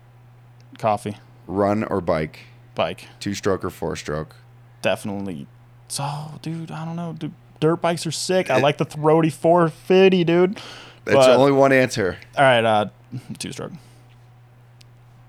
[0.79, 2.41] Coffee, Run or bike?
[2.75, 4.37] bike, Two stroke or four stroke?
[4.83, 5.47] definitely.
[5.89, 7.13] So, dude, I don't know.
[7.13, 7.33] Dude,
[7.63, 8.51] dirt bikes are sick.
[8.51, 10.57] I like the throaty 450, dude.
[11.05, 12.19] That's But- only one answer.
[12.37, 12.87] All right, uh,
[13.39, 13.73] two stroke.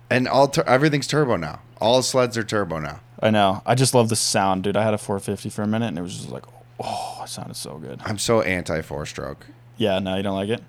[0.10, 1.60] And all tur- everything's turbo now.
[1.80, 3.00] All sleds are turbo now.
[3.22, 3.62] I know.
[3.66, 4.76] I just love the sound, dude.
[4.76, 6.44] I had a 450 for a minute, and it was just like,
[6.80, 8.02] oh, it sounded so good.
[8.06, 9.46] I'm so anti four stroke.
[9.78, 10.62] Yeah, no, you don't like it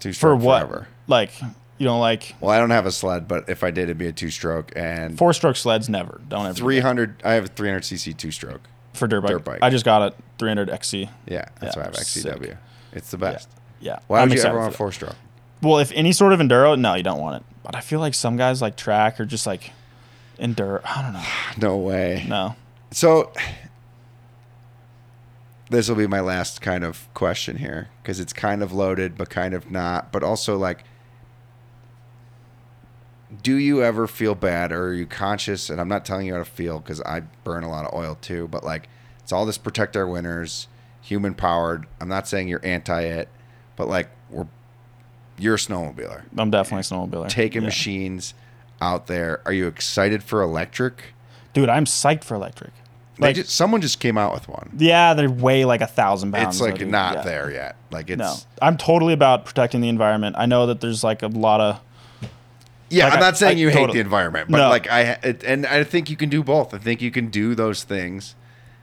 [0.00, 0.60] Two for stroke what?
[0.60, 0.88] forever.
[1.06, 1.30] Like,
[1.78, 4.06] you don't like Well, I don't have a sled, but if I did, it'd be
[4.08, 5.88] a two stroke and four stroke sleds.
[5.88, 6.20] Never.
[6.28, 6.54] Don't ever.
[6.54, 7.22] do 300.
[7.24, 8.62] I have a 300 cc two stroke.
[8.94, 9.30] For dirt bike.
[9.30, 9.58] dirt bike.
[9.62, 11.08] I just got a 300 XC.
[11.26, 12.44] Yeah, that's Yeah, why I have XCW.
[12.46, 12.56] sick.
[12.92, 13.48] It's the best.
[13.80, 13.98] Yeah.
[14.08, 14.76] Why I'm would you ever want that.
[14.78, 15.14] four stroke?
[15.62, 17.46] Well, if any sort of enduro, no, you don't want it.
[17.62, 19.72] But I feel like some guys like track or just like
[20.38, 20.80] enduro.
[20.84, 21.22] I don't know.
[21.68, 22.24] No way.
[22.28, 22.56] No.
[22.90, 23.32] So
[25.70, 29.28] this will be my last kind of question here because it's kind of loaded, but
[29.28, 30.12] kind of not.
[30.12, 30.84] But also, like,
[33.42, 35.68] do you ever feel bad or are you conscious?
[35.70, 38.16] And I'm not telling you how to feel because I burn a lot of oil
[38.20, 38.88] too, but like,
[39.22, 40.66] it's all this protect our winners,
[41.02, 41.86] human powered.
[42.00, 43.28] I'm not saying you're anti it,
[43.76, 44.46] but like, we're
[45.40, 47.28] you're a snowmobiler I'm definitely a snowmobiler.
[47.28, 47.66] taking Yeah.
[47.68, 48.34] machines
[48.80, 49.40] out there.
[49.46, 51.14] Are you excited for electric?
[51.52, 52.72] Dude, I'm psyched for electric.
[53.20, 54.70] Like, just, someone just came out with one.
[54.78, 56.56] yeah, they weigh like a thousand pounds.
[56.56, 57.22] it's like though, not Yeah.
[57.22, 57.76] there yet.
[57.90, 60.36] Like it's No, I'm totally about protecting the environment.
[60.38, 61.80] I know that there's like a lot of
[62.90, 63.04] yeah.
[63.04, 64.68] Like, I'm I- not saying I you hate totally- the environment, but No.
[64.68, 66.72] like I it, and I think you can do both.
[66.74, 68.34] I think you can do those things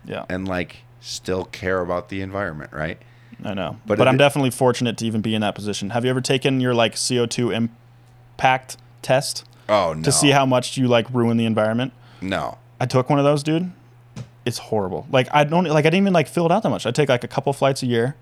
[0.06, 0.26] yeah.
[0.30, 2.98] and like still care about the environment, right?
[3.44, 5.90] I know, But but, it- I'm definitely fortunate to even be in that position.
[5.92, 10.04] Have you ever taken your like CO2 impact test Oh no.
[10.04, 11.94] to see how much you like ruin the environment?
[12.22, 12.58] no.
[12.80, 13.72] I took one of those, dude.
[14.46, 15.08] It's horrible.
[15.12, 16.86] Like I don't like I didn't even like fill it out that much.
[16.86, 18.16] I take like a couple flights a year,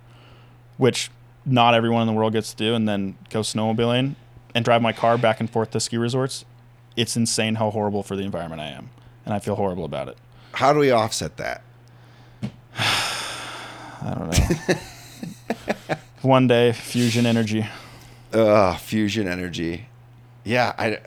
[0.78, 1.10] which
[1.46, 4.14] not everyone in the world gets to do, and then go snowmobiling
[4.56, 6.46] and drive my car back and forth to ski resorts.
[6.96, 8.90] It's insane how horrible for the environment I am,
[9.26, 10.18] and I feel horrible about it.
[10.54, 11.64] How do we offset that?
[12.78, 14.32] I don't
[14.70, 15.98] know.
[16.22, 17.66] One day, fusion energy.
[18.32, 19.88] Ugh, fusion energy.
[20.44, 21.00] Yeah, I.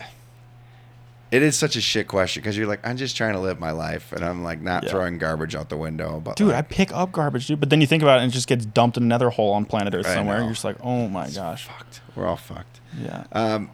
[1.37, 3.71] It is such a shit question because you're like, I'm just trying to live my
[3.73, 4.91] life, and I'm like not Yeah.
[4.91, 6.21] throwing garbage out the window.
[6.25, 7.61] But Dude, I pick up garbage, dude.
[7.61, 9.65] But then you think about it, and it just gets dumped in another hole on
[9.67, 10.41] planet Earth somewhere.
[10.41, 11.65] You're just like, oh my gosh.
[11.65, 12.01] fucked.
[12.15, 12.81] We're all fucked.
[13.01, 13.25] Yeah.
[13.33, 13.71] Um,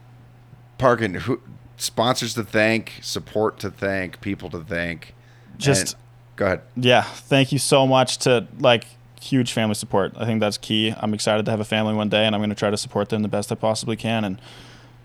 [0.78, 1.40] Parkin, who
[1.76, 5.14] sponsors to thank, support to thank, people to thank.
[5.58, 6.02] Just And-
[6.36, 6.60] go ahead.
[6.76, 7.02] yeah.
[7.02, 8.84] Thank you so much to like
[9.20, 10.12] huge family support.
[10.16, 10.92] I think that's key.
[10.98, 13.10] I'm excited to have a family one day, and I'm going to try to support
[13.10, 14.24] them the best I possibly can.
[14.24, 14.40] And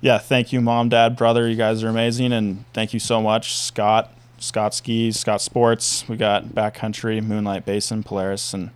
[0.01, 1.47] yeah, thank you, mom, dad, brother.
[1.47, 4.13] You guys are amazing, and thank you so much, Scott.
[4.39, 6.07] Scott Skis, Scott Sports.
[6.07, 8.69] We got Backcountry, Moonlight Basin, Polaris, and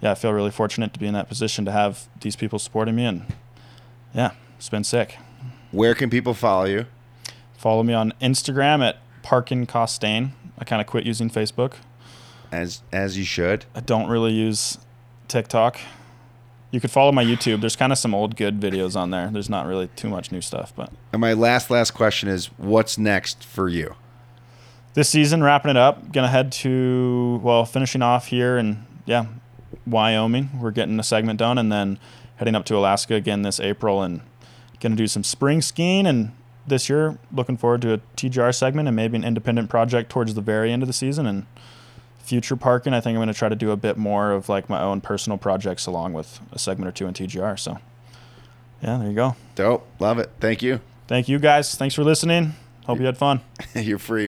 [0.00, 2.94] yeah, I feel really fortunate to be in that position to have these people supporting
[2.94, 3.26] me, and
[4.14, 5.16] yeah, it's been sick.
[5.72, 6.86] Where can people follow you?
[7.56, 10.30] Follow me on Instagram at Parkin Costain.
[10.58, 11.74] I kind of quit using Facebook.
[12.52, 13.64] As as you should.
[13.74, 14.78] I don't really use
[15.28, 15.78] TikTok.
[16.70, 17.60] You could follow my YouTube.
[17.60, 19.28] There's kind of some old good videos on there.
[19.32, 22.96] There's not really too much new stuff, but And my last last question is, what's
[22.96, 23.94] next for you?
[24.94, 29.26] this season wrapping it up gonna head to well finishing off here and yeah
[29.86, 31.98] wyoming we're getting a segment done and then
[32.36, 34.20] heading up to alaska again this april and
[34.80, 36.32] gonna do some spring skiing and
[36.66, 40.40] this year looking forward to a tgr segment and maybe an independent project towards the
[40.40, 41.46] very end of the season and
[42.30, 44.80] future parking i think i'm gonna try to do a bit more of like my
[44.80, 47.76] own personal projects along with a segment or two in tgr so
[48.80, 49.84] yeah there you go Dope.
[49.98, 50.30] Love it.
[50.38, 50.80] Thank you.
[51.08, 52.54] thank you guys thanks for listening
[52.86, 53.40] hope you had fun
[53.74, 54.26] You're free.